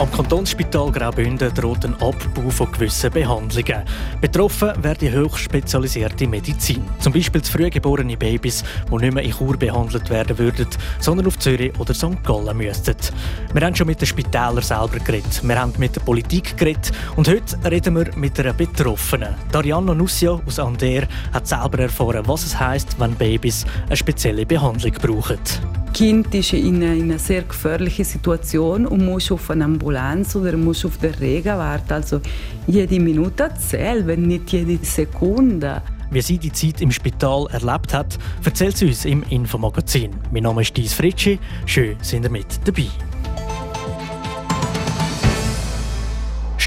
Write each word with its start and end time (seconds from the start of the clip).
Am 0.00 0.10
Kantonsspital 0.10 0.90
Graubünden 0.90 1.52
droht 1.52 1.84
ein 1.84 1.92
Abbau 1.96 2.48
von 2.48 2.72
gewissen 2.72 3.10
Behandlungen. 3.10 3.84
Betroffen 4.22 4.72
wäre 4.82 4.94
die 4.94 5.14
hochspezialisierte 5.14 6.26
Medizin. 6.26 6.88
Zum 7.00 7.12
Beispiel 7.12 7.42
zu 7.42 7.52
frühgeborene 7.52 8.16
Babys, 8.16 8.64
die 8.90 8.96
nicht 8.96 9.12
mehr 9.12 9.22
in 9.22 9.32
Chur 9.32 9.58
behandelt 9.58 10.08
werden 10.08 10.38
würden, 10.38 10.68
sondern 11.00 11.26
auf 11.26 11.38
Zürich 11.38 11.78
oder 11.78 11.92
St. 11.92 12.24
Gallen 12.24 12.56
müssten. 12.56 12.96
Wir 13.52 13.60
haben 13.60 13.76
schon 13.76 13.88
mit 13.88 14.00
den 14.00 14.06
Spitälern 14.06 14.62
selber 14.62 15.00
geredet. 15.04 15.46
Wir 15.46 15.60
haben 15.60 15.74
mit 15.76 15.94
der 15.94 16.00
Politik 16.00 16.56
geredet. 16.56 16.92
Und 17.16 17.28
heute 17.28 17.58
reden 17.70 17.94
wir 17.94 18.06
mit 18.16 18.40
einer 18.40 18.54
Betroffenen. 18.54 19.34
Dariana 19.52 19.92
Nussio 19.92 20.40
aus 20.46 20.58
Ander 20.58 21.08
hat 21.30 21.46
selber 21.46 21.80
erfahren, 21.80 22.26
was 22.26 22.46
es 22.46 22.58
heisst, 22.58 22.98
wenn 22.98 23.14
Babys 23.16 23.66
eine 23.84 23.98
spezielle 23.98 24.46
Behandlung 24.46 24.92
brauchen. 24.92 25.38
Kind 25.92 26.34
ist 26.34 26.52
in 26.52 26.82
einer 26.82 27.18
sehr 27.18 27.42
gefährlichen 27.42 28.04
Situation 28.04 28.86
und 28.86 29.04
muss 29.04 29.30
auf 29.30 29.50
eine 29.50 29.64
Ambulanz 29.64 30.36
oder 30.36 30.56
muss 30.56 30.84
auf 30.84 30.98
den 30.98 31.14
Regen 31.14 31.56
warten. 31.56 31.92
Also 31.92 32.20
jede 32.66 33.00
Minute 33.00 33.50
zählt, 33.58 34.06
wenn 34.06 34.22
nicht 34.22 34.52
jede 34.52 34.84
Sekunde. 34.84 35.82
Wie 36.10 36.22
sie 36.22 36.38
die 36.38 36.52
Zeit 36.52 36.80
im 36.80 36.90
Spital 36.90 37.46
erlebt 37.50 37.94
hat, 37.94 38.18
erzählt 38.44 38.76
sie 38.76 38.86
uns 38.86 39.04
im 39.04 39.22
Infomagazin. 39.30 40.10
Mein 40.32 40.44
Name 40.44 40.62
ist 40.62 40.76
Dies 40.76 40.94
Fritschi. 40.94 41.38
Schön, 41.66 41.96
sind 42.02 42.24
ihr 42.24 42.30
mit 42.30 42.46
dabei. 42.64 42.86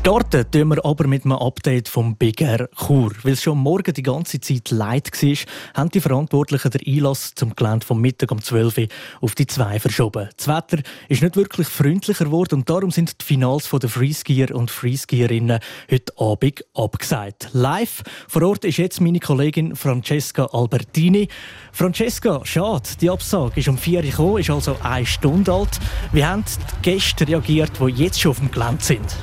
Starten 0.05 0.43
tun 0.51 0.67
wir 0.67 0.83
aber 0.83 1.07
mit 1.07 1.23
einem 1.23 1.37
Update 1.37 1.87
vom 1.87 2.17
Big 2.17 2.41
Air 2.41 2.67
Chur. 2.75 3.13
Weil 3.23 3.31
es 3.31 3.41
schon 3.41 3.57
morgen 3.57 3.93
die 3.93 4.03
ganze 4.03 4.41
Zeit 4.41 4.69
leid 4.69 5.09
war, 5.13 5.37
haben 5.75 5.91
die 5.91 6.01
Verantwortlichen 6.01 6.71
den 6.71 6.81
Einlass 6.85 7.33
zum 7.35 7.55
Gelände 7.55 7.85
vom 7.85 8.01
Mittag 8.01 8.29
um 8.33 8.41
12 8.41 8.79
Uhr 8.79 8.87
auf 9.21 9.33
die 9.33 9.47
2 9.47 9.79
verschoben. 9.79 10.27
Das 10.35 10.49
Wetter 10.49 10.83
ist 11.07 11.21
nicht 11.21 11.37
wirklich 11.37 11.69
freundlicher 11.69 12.25
geworden 12.25 12.55
und 12.55 12.69
darum 12.69 12.91
sind 12.91 13.21
die 13.21 13.23
Finals 13.23 13.69
der 13.69 13.89
Freeskier 13.89 14.53
und 14.53 14.71
Freeskierinnen 14.71 15.59
heute 15.89 16.13
Abend 16.17 16.65
abgesagt. 16.73 17.51
Live 17.53 18.03
vor 18.27 18.41
Ort 18.41 18.65
ist 18.65 18.79
jetzt 18.79 18.99
meine 18.99 19.21
Kollegin 19.21 19.73
Francesca 19.73 20.47
Albertini. 20.51 21.29
Francesca, 21.71 22.41
schade, 22.43 22.89
die 22.99 23.09
Absage 23.09 23.57
ist 23.57 23.69
um 23.69 23.77
4 23.77 23.99
Uhr 23.99 24.03
gekommen, 24.03 24.37
ist 24.39 24.49
also 24.49 24.75
eine 24.83 25.05
Stunde 25.05 25.53
alt. 25.53 25.79
Wie 26.11 26.25
haben 26.25 26.43
die 26.43 26.91
Gäste 26.91 27.25
reagiert, 27.25 27.71
die 27.79 28.03
jetzt 28.03 28.19
schon 28.19 28.31
auf 28.31 28.39
dem 28.39 28.51
Gelände 28.51 28.83
sind? 28.83 29.15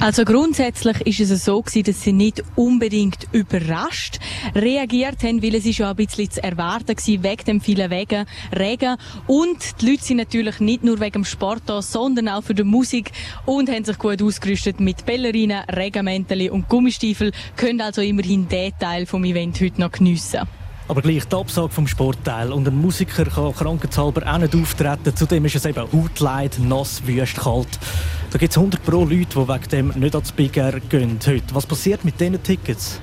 Also 0.00 0.24
grundsätzlich 0.24 1.00
ist 1.06 1.30
es 1.30 1.44
so 1.44 1.62
gewesen, 1.62 1.84
dass 1.84 2.02
sie 2.02 2.12
nicht 2.12 2.42
unbedingt 2.56 3.26
überrascht 3.32 4.18
reagiert 4.54 5.22
haben, 5.22 5.42
weil 5.42 5.54
es 5.54 5.66
ist 5.66 5.78
ja 5.78 5.90
ein 5.90 5.96
bisschen 5.96 6.30
zu 6.30 6.42
erwarten 6.42 6.94
gewesen, 6.94 7.22
wegen 7.22 7.44
dem 7.44 7.60
vielen 7.60 7.90
Wegen, 7.90 8.26
Regen. 8.56 8.96
Und 9.26 9.80
die 9.80 9.90
Leute 9.90 10.04
sind 10.04 10.18
natürlich 10.18 10.60
nicht 10.60 10.84
nur 10.84 11.00
wegen 11.00 11.12
dem 11.12 11.24
Sport 11.24 11.62
da, 11.66 11.80
sondern 11.80 12.28
auch 12.28 12.44
für 12.44 12.54
die 12.54 12.64
Musik 12.64 13.12
und 13.46 13.70
haben 13.70 13.84
sich 13.84 13.98
gut 13.98 14.22
ausgerüstet 14.22 14.80
mit 14.80 15.06
Ballerinen, 15.06 15.62
Regenmänteln 15.70 16.50
und 16.50 16.68
Gummistiefel, 16.68 17.32
können 17.56 17.80
also 17.80 18.00
immerhin 18.00 18.48
den 18.48 18.72
Teil 18.78 19.06
vom 19.06 19.24
Event 19.24 19.60
heute 19.60 19.80
noch 19.80 19.92
geniessen. 19.92 20.40
Aber 20.86 21.00
gleich 21.00 21.24
die 21.24 21.34
Absage 21.34 21.70
vom 21.70 21.86
Sportteil 21.86 22.52
und 22.52 22.68
ein 22.68 22.76
Musiker 22.76 23.24
kann 23.24 23.54
krankheitshalber 23.54 24.30
auch 24.30 24.38
nicht 24.38 24.54
auftreten. 24.54 25.16
Zudem 25.16 25.46
ist 25.46 25.56
es 25.56 25.64
eben 25.64 25.82
hautleid, 25.90 26.58
nass, 26.58 27.06
wüst, 27.06 27.36
kalt. 27.36 27.78
Da 28.34 28.38
gibt 28.38 28.50
es 28.50 28.58
100 28.58 28.84
pro 28.84 29.04
Leute, 29.04 29.26
die 29.26 29.36
wegen 29.36 29.68
dem 29.70 30.00
nicht 30.00 30.16
ans 30.16 30.32
Big 30.32 30.56
Air 30.56 30.80
gehen 30.80 31.20
heute. 31.24 31.54
Was 31.54 31.66
passiert 31.66 32.04
mit 32.04 32.18
diesen 32.18 32.42
Tickets? 32.42 33.00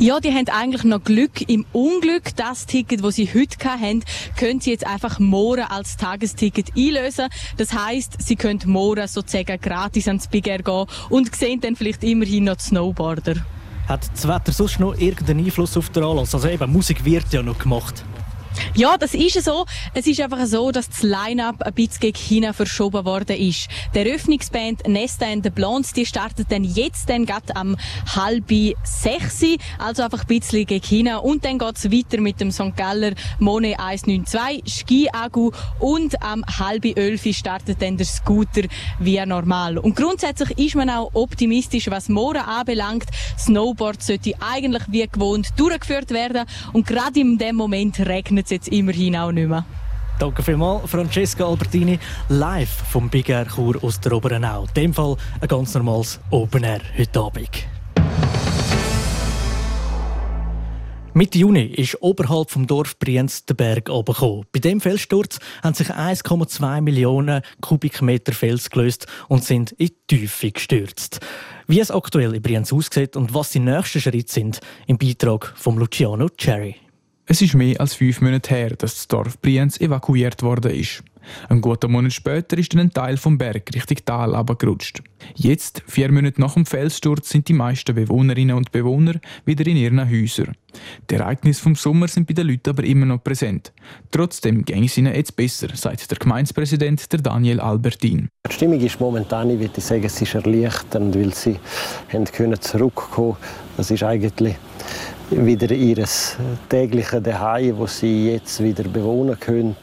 Ja, 0.00 0.18
die 0.18 0.32
haben 0.32 0.48
eigentlich 0.48 0.82
noch 0.82 1.04
Glück 1.04 1.48
im 1.48 1.64
Unglück. 1.70 2.34
Das 2.34 2.66
Ticket, 2.66 3.04
das 3.04 3.14
sie 3.14 3.28
heute 3.32 3.64
haben, 3.64 4.02
können 4.36 4.60
sie 4.60 4.72
jetzt 4.72 4.84
einfach 4.84 5.20
morgen 5.20 5.62
als 5.62 5.96
Tagesticket 5.96 6.76
einlösen. 6.76 7.28
Das 7.58 7.72
heißt, 7.72 8.16
sie 8.26 8.34
können 8.34 8.58
morgen 8.66 9.06
sozusagen 9.06 9.60
gratis 9.60 10.08
ans 10.08 10.26
Big 10.26 10.48
Air 10.48 10.64
gehen 10.64 10.86
und 11.10 11.32
sehen 11.32 11.60
dann 11.60 11.76
vielleicht 11.76 12.02
immerhin 12.02 12.42
noch 12.42 12.56
die 12.56 12.64
Snowboarder. 12.64 13.36
Hat 13.86 14.10
das 14.12 14.26
Wetter 14.26 14.50
sonst 14.50 14.80
noch 14.80 14.98
irgendeinen 14.98 15.44
Einfluss 15.44 15.76
auf 15.76 15.90
den 15.90 16.02
Anlass? 16.02 16.34
Also 16.34 16.48
eben, 16.48 16.72
Musik 16.72 17.04
wird 17.04 17.32
ja 17.32 17.44
noch 17.44 17.60
gemacht. 17.60 18.04
Ja, 18.74 18.96
das 18.96 19.14
ist 19.14 19.42
so. 19.44 19.66
Es 19.94 20.06
ist 20.06 20.20
einfach 20.20 20.44
so, 20.46 20.70
dass 20.70 20.88
das 20.88 21.02
Line-Up 21.02 21.62
ein 21.62 21.74
bisschen 21.74 22.00
gegen 22.00 22.16
China 22.16 22.52
verschoben 22.52 23.04
worden 23.04 23.36
ist. 23.36 23.68
Der 23.94 24.06
Eröffnungsband 24.06 24.88
Nesta 24.88 25.26
and 25.26 25.44
the 25.44 25.50
Blondes, 25.50 25.92
die 25.92 26.06
startet 26.06 26.50
dann 26.50 26.64
jetzt 26.64 27.08
dann 27.08 27.26
gerade 27.26 27.54
am 27.54 27.76
halb 28.14 28.50
sechs, 28.84 29.42
also 29.78 30.02
einfach 30.02 30.22
ein 30.22 30.26
bisschen 30.26 30.66
gegen 30.66 30.84
China. 30.84 31.18
Und 31.18 31.44
dann 31.44 31.58
geht's 31.58 31.90
weiter 31.90 32.20
mit 32.20 32.40
dem 32.40 32.50
St. 32.50 32.76
Galler 32.76 33.12
Monet 33.38 33.78
192, 33.78 34.62
Ski 34.66 35.08
Agu 35.12 35.50
und 35.78 36.22
am 36.22 36.44
halb 36.58 36.84
elf 36.84 37.26
startet 37.34 37.80
dann 37.80 37.96
der 37.96 38.06
Scooter 38.06 38.62
wie 38.98 39.24
normal. 39.24 39.78
Und 39.78 39.96
grundsätzlich 39.96 40.58
ist 40.58 40.74
man 40.74 40.90
auch 40.90 41.10
optimistisch, 41.14 41.90
was 41.90 42.08
morgen 42.08 42.40
anbelangt. 42.40 43.06
Snowboard 43.38 44.02
sollte 44.02 44.34
eigentlich 44.40 44.82
wie 44.88 45.06
gewohnt 45.06 45.48
durchgeführt 45.56 46.10
werden 46.10 46.44
und 46.72 46.86
gerade 46.86 47.20
in 47.20 47.38
dem 47.38 47.56
Moment 47.56 47.98
regnet 48.00 48.41
es 48.44 48.50
jetzt 48.50 48.68
immerhin 48.68 49.16
auch 49.16 49.32
nicht 49.32 49.48
mehr. 49.48 49.64
Danke 50.18 50.42
vielmals, 50.42 50.90
Francesca 50.90 51.44
Albertini, 51.44 51.98
live 52.28 52.70
vom 52.90 53.08
Big 53.08 53.28
Air 53.28 53.46
Chur 53.46 53.82
aus 53.82 53.98
der 54.00 54.12
Oberenau. 54.12 54.64
In 54.64 54.74
dem 54.74 54.94
Fall 54.94 55.16
ein 55.40 55.48
ganz 55.48 55.74
normales 55.74 56.20
Open 56.30 56.62
Air 56.62 56.80
heute 56.96 57.20
Abend. 57.20 57.48
Mitte 61.14 61.38
Juni 61.38 61.64
ist 61.64 62.00
oberhalb 62.00 62.50
vom 62.50 62.66
Dorf 62.66 62.98
Brienz 62.98 63.44
der 63.44 63.52
Berg 63.52 63.90
abgekommen. 63.90 64.46
Bei 64.50 64.60
dem 64.60 64.80
Felssturz 64.80 65.40
haben 65.62 65.74
sich 65.74 65.90
1,2 65.90 66.80
Millionen 66.80 67.42
Kubikmeter 67.60 68.32
Fels 68.32 68.70
gelöst 68.70 69.06
und 69.28 69.44
sind 69.44 69.72
in 69.72 69.88
die 69.88 70.16
Tiefe 70.16 70.52
gestürzt. 70.52 71.20
Wie 71.66 71.80
es 71.80 71.90
aktuell 71.90 72.34
in 72.34 72.40
Brienz 72.40 72.72
aussieht 72.72 73.14
und 73.14 73.34
was 73.34 73.50
die 73.50 73.58
nächsten 73.58 74.00
Schritte 74.00 74.32
sind, 74.32 74.60
im 74.86 74.96
Beitrag 74.96 75.52
von 75.54 75.76
Luciano 75.76 76.30
Cherry. 76.30 76.76
Es 77.32 77.40
ist 77.40 77.54
mehr 77.54 77.80
als 77.80 77.94
fünf 77.94 78.20
Monate 78.20 78.54
her, 78.54 78.76
dass 78.76 78.94
das 78.94 79.08
Dorf 79.08 79.40
Brienz 79.40 79.80
evakuiert 79.80 80.42
worden 80.42 80.70
ist. 80.70 81.02
Ein 81.48 81.62
guter 81.62 81.88
Monat 81.88 82.12
später 82.12 82.58
ist 82.58 82.76
ein 82.76 82.92
Teil 82.92 83.16
vom 83.16 83.38
Berg 83.38 83.70
Richtung 83.74 83.96
Tal 84.04 84.34
abgerutscht. 84.34 85.02
Jetzt, 85.34 85.82
vier 85.86 86.12
Monate 86.12 86.38
nach 86.38 86.52
dem 86.52 86.66
Felssturz, 86.66 87.30
sind 87.30 87.48
die 87.48 87.54
meisten 87.54 87.94
Bewohnerinnen 87.94 88.54
und 88.54 88.70
Bewohner 88.70 89.14
wieder 89.46 89.66
in 89.66 89.78
ihren 89.78 90.10
Häusern. 90.10 90.54
Die 91.08 91.14
Ereignisse 91.14 91.62
vom 91.62 91.74
Sommer 91.74 92.06
sind 92.06 92.26
bei 92.26 92.34
den 92.34 92.48
Leuten 92.48 92.68
aber 92.68 92.84
immer 92.84 93.06
noch 93.06 93.24
präsent. 93.24 93.72
Trotzdem 94.10 94.66
ging 94.66 94.84
es 94.84 94.98
ihnen 94.98 95.14
jetzt 95.14 95.34
besser, 95.34 95.68
sagt 95.74 96.10
der 96.10 96.18
Gemeindepräsident 96.18 97.10
der 97.14 97.22
Daniel 97.22 97.60
Albertin. 97.60 98.28
Die 98.46 98.52
Stimmung 98.52 98.80
ist 98.80 99.00
momentan, 99.00 99.48
ich 99.48 99.58
würde 99.58 99.80
sagen, 99.80 100.04
es 100.04 100.20
ist 100.20 100.34
erleichternd, 100.34 101.14
weil 101.14 101.32
sie 101.32 101.58
haben 102.12 102.26
können. 102.26 102.58
Das 103.78 103.90
ist 103.90 104.02
eigentlich 104.02 104.54
wieder 105.36 105.70
ihr 105.70 106.04
tägliches 106.68 107.22
Zuhause, 107.22 107.74
das 107.78 107.98
sie 107.98 108.30
jetzt 108.30 108.62
wieder 108.62 108.84
bewohnen 108.84 109.38
können. 109.38 109.76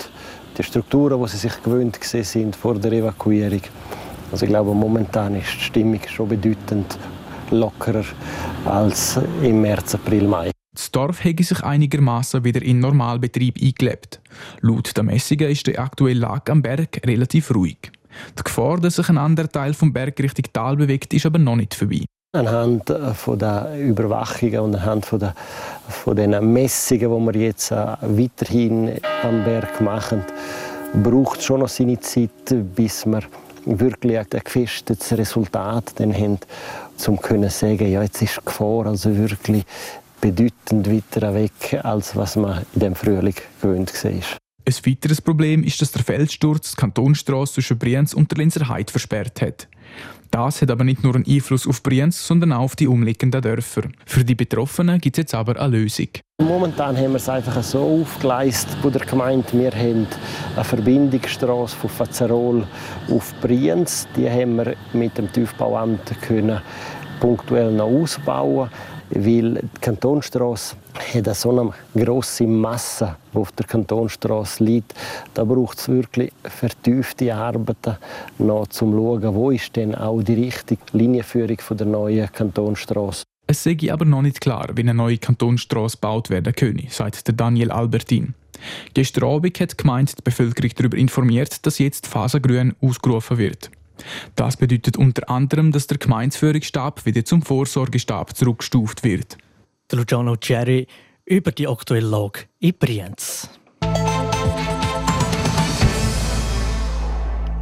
Die 0.57 0.63
Strukturen, 0.63 1.21
die 1.21 1.29
sie 1.29 1.37
sich 1.37 1.63
gewöhnt 1.63 1.97
sind 2.01 2.55
vor 2.55 2.75
der 2.75 2.91
Evakuierung. 2.91 3.61
Also 4.31 4.45
ich 4.45 4.49
glaube, 4.49 4.73
momentan 4.73 5.35
ist 5.35 5.53
die 5.55 5.63
Stimmung 5.63 6.01
schon 6.07 6.29
bedeutend 6.29 6.97
lockerer 7.51 8.05
als 8.65 9.19
im 9.41 9.61
März, 9.61 9.95
April, 9.95 10.27
Mai. 10.27 10.51
Das 10.73 10.91
Dorf 10.91 11.23
hätte 11.23 11.43
sich 11.43 11.63
einigermaßen 11.63 12.43
wieder 12.43 12.61
in 12.61 12.79
Normalbetrieb 12.79 13.57
eingelebt. 13.61 14.21
Laut 14.61 14.95
der 14.95 15.03
Messungen 15.03 15.49
ist 15.49 15.65
die 15.67 15.79
aktuelle 15.79 16.19
Lage 16.19 16.51
am 16.51 16.61
Berg 16.61 17.01
relativ 17.05 17.53
ruhig. 17.53 17.91
Die 18.37 18.43
Gefahr, 18.43 18.79
dass 18.79 18.97
sich 18.97 19.09
ein 19.09 19.17
anderer 19.17 19.49
Teil 19.49 19.73
vom 19.73 19.91
Berg 19.93 20.19
Richtung 20.19 20.45
Tal 20.53 20.77
bewegt, 20.77 21.13
ist 21.13 21.25
aber 21.25 21.39
noch 21.39 21.55
nicht 21.55 21.73
vorbei. 21.73 22.05
Anhand 22.31 22.91
äh, 22.91 23.15
von 23.15 23.39
der 23.39 23.75
Überwachungen 23.75 24.59
und 24.59 24.75
anhand 24.75 25.03
von, 25.03 25.17
der, 25.17 25.33
von 25.87 26.15
den 26.15 26.53
Messungen, 26.53 27.25
die 27.25 27.33
wir 27.33 27.47
jetzt 27.47 27.71
äh, 27.71 27.97
weiterhin 28.01 28.99
am 29.23 29.43
Berg 29.43 29.81
machen, 29.81 30.23
braucht 31.01 31.39
es 31.39 31.45
schon 31.45 31.61
noch 31.61 31.69
seine 31.69 31.99
Zeit, 31.99 32.29
bis 32.75 33.07
wir 33.07 33.21
wirklich 33.65 34.19
ein 34.19 34.27
gefestetes 34.43 35.17
Resultat 35.17 35.95
haben, 35.99 36.37
um 37.07 37.19
zu 37.23 37.49
sagen, 37.49 37.91
ja, 37.91 38.03
jetzt 38.03 38.21
ist 38.21 38.37
die 38.37 38.45
Gefahr 38.45 38.85
also 38.85 39.17
wirklich 39.17 39.65
bedeutend 40.21 40.87
weiter 40.87 41.33
weg, 41.33 41.79
als 41.81 42.15
was 42.15 42.35
man 42.35 42.63
in 42.75 42.79
dem 42.79 42.95
Frühling 42.95 43.33
gewöhnt 43.59 43.91
war. 44.03 44.11
Ein 44.11 44.75
weiteres 44.85 45.19
Problem 45.19 45.63
ist, 45.63 45.81
dass 45.81 45.93
der 45.93 46.03
Felssturz 46.03 46.75
die 46.75 46.77
Kantonsstrasse 46.77 47.53
zwischen 47.53 47.79
Brienz 47.79 48.13
und 48.13 48.29
der 48.29 48.37
Linzer 48.37 48.69
Heid 48.69 48.91
versperrt 48.91 49.41
hat. 49.41 49.67
Das 50.31 50.61
hat 50.61 50.69
aber 50.69 50.83
nicht 50.83 51.03
nur 51.03 51.15
einen 51.15 51.25
Einfluss 51.27 51.65
auf 51.67 51.81
Brienz, 51.81 52.25
sondern 52.25 52.53
auch 52.53 52.61
auf 52.61 52.75
die 52.75 52.87
umliegenden 52.87 53.41
Dörfer. 53.41 53.83
Für 54.05 54.23
die 54.23 54.35
Betroffenen 54.35 54.99
gibt 55.01 55.17
es 55.17 55.23
jetzt 55.23 55.35
aber 55.35 55.59
eine 55.59 55.77
Lösung. 55.77 56.09
Momentan 56.39 56.95
haben 56.95 57.11
wir 57.11 57.15
es 57.15 57.27
einfach 57.27 57.61
so 57.63 58.01
aufgeleistet 58.01 58.77
bei 58.83 58.91
der 58.91 59.05
Gemeinde. 59.05 59.47
Wir 59.53 59.71
haben 59.71 60.07
eine 60.55 60.63
Verbindungsstraße 60.63 61.75
von 61.75 61.89
Fazerol 61.89 62.67
auf 63.09 63.33
Brienz. 63.41 64.07
Die 64.15 64.29
haben 64.29 64.57
wir 64.57 64.75
mit 64.93 65.17
dem 65.17 65.31
Tiefbauamt 65.31 66.21
können 66.21 66.61
punktuell 67.19 67.71
noch 67.71 67.87
ausbauen 67.87 68.69
weil 69.11 69.55
die 69.55 69.79
Kantonstraße 69.81 70.75
hat 71.13 71.35
so 71.35 71.51
eine 71.51 71.71
grosse 71.95 72.45
Masse, 72.45 73.15
die 73.33 73.37
auf 73.37 73.51
der 73.53 73.65
Kantonstraße 73.65 74.63
liegt. 74.63 74.93
Da 75.33 75.43
braucht 75.43 75.77
es 75.77 75.89
wirklich 75.89 76.31
vertiefte 76.43 77.33
Arbeiten, 77.33 77.97
noch 78.37 78.67
zum 78.67 78.93
schauen, 78.93 79.35
wo 79.35 79.51
ist 79.51 79.75
denn 79.75 79.95
auch 79.95 80.21
die 80.21 80.33
richtige 80.33 80.81
Linienführung 80.93 81.57
der 81.71 81.87
neuen 81.87 82.31
Kantonstraße. 82.31 83.23
Es 83.47 83.63
sei 83.63 83.77
aber 83.91 84.05
noch 84.05 84.21
nicht 84.21 84.41
klar, 84.41 84.69
wie 84.75 84.81
eine 84.81 84.93
neue 84.93 85.17
Kantonstraße 85.17 85.97
gebaut 85.97 86.29
werden 86.29 86.53
könne, 86.53 86.83
sagt 86.89 87.23
Daniel 87.39 87.71
Albertin. 87.71 88.35
Gestern 88.93 89.23
Abend 89.23 89.59
hat 89.59 89.71
die 89.71 89.77
Gemeinde 89.77 90.13
die 90.17 90.21
Bevölkerung 90.21 90.71
darüber 90.75 90.97
informiert, 90.97 91.65
dass 91.65 91.79
jetzt 91.79 92.05
Phase 92.05 92.41
Grün 92.41 92.75
ausgerufen 92.81 93.37
wird. 93.37 93.71
Das 94.35 94.57
bedeutet 94.57 94.97
unter 94.97 95.29
anderem, 95.29 95.71
dass 95.71 95.87
der 95.87 95.97
Gemeinsführungsstab 95.97 97.05
wieder 97.05 97.25
zum 97.25 97.41
Vorsorgestab 97.41 98.35
zurückgestuft 98.35 99.03
wird. 99.03 99.37
Der 99.91 99.99
Luciano 99.99 100.35
Cherry 100.35 100.87
über 101.25 101.51
die 101.51 101.67
aktuelle 101.67 102.07
Lage 102.07 102.41
in 102.59 102.73
Brienz. 102.77 103.49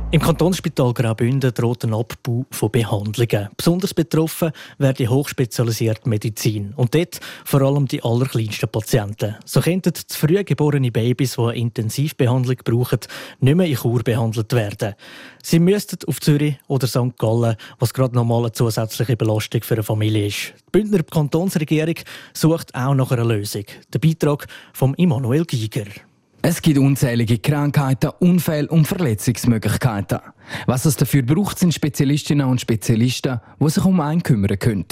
Im 0.10 0.22
Kantonsspital 0.22 0.94
Graubünden 0.94 1.54
droht 1.54 1.84
ein 1.84 1.94
Abbau 1.94 2.46
von 2.50 2.72
Behandlungen. 2.72 3.50
Besonders 3.58 3.94
betroffen 3.94 4.54
die 4.80 5.08
hochspezialisierte 5.10 6.08
Medizin. 6.08 6.74
Und 6.78 6.96
dort 6.96 7.20
vor 7.44 7.62
allem 7.62 7.90
die 7.90 8.02
allerkleinsten 8.02 8.70
Patienten. 8.70 9.36
So 9.44 9.60
könnten 9.60 9.94
zu 9.94 10.18
früh 10.18 10.42
geborene 10.46 10.92
Babys, 10.92 11.36
die 11.36 11.42
eine 11.42 11.56
Intensivbehandlung 11.58 12.56
brauchen, 12.64 13.00
nicht 13.42 13.56
mehr 13.56 13.68
in 13.68 13.76
Chur 13.76 14.02
behandelt 14.02 14.54
werden. 14.54 14.96
Sie 15.44 15.60
müssten 15.60 16.00
auf 16.08 16.22
Zürich 16.22 16.56
oder 16.70 16.88
St. 16.88 17.18
Gallen, 17.18 17.58
was 17.78 17.94
gerade 17.94 18.16
nochmal 18.16 18.44
eine 18.44 18.54
zusätzliche 18.54 19.18
Belastung 19.18 19.62
für 19.64 19.74
eine 19.74 19.84
Familie 19.84 20.28
ist. 20.28 20.54
Die 20.68 20.72
Bündner 20.72 21.04
Kantonsregierung 21.04 21.96
sucht 22.34 22.74
auch 22.74 22.94
nach 22.94 23.12
einer 23.12 23.26
Lösung. 23.26 23.66
Der 23.94 24.00
Beitrag 24.00 24.48
von 24.72 24.94
Immanuel 24.94 25.44
Giger. 25.44 25.84
Es 26.42 26.62
gibt 26.62 26.78
unzählige 26.78 27.40
Krankheiten, 27.40 28.12
Unfälle 28.20 28.68
und 28.68 28.88
Verletzungsmöglichkeiten. 28.88 30.20
Was 30.66 30.86
es 30.86 30.96
dafür 30.96 31.24
braucht, 31.24 31.60
sind 31.60 31.74
Spezialistinnen 31.74 32.48
und 32.48 32.62
Spezialisten, 32.62 33.42
die 33.60 33.70
sich 33.70 33.84
um 33.84 34.00
einen 34.00 34.24
kümmern 34.24 34.58
können. 34.60 34.86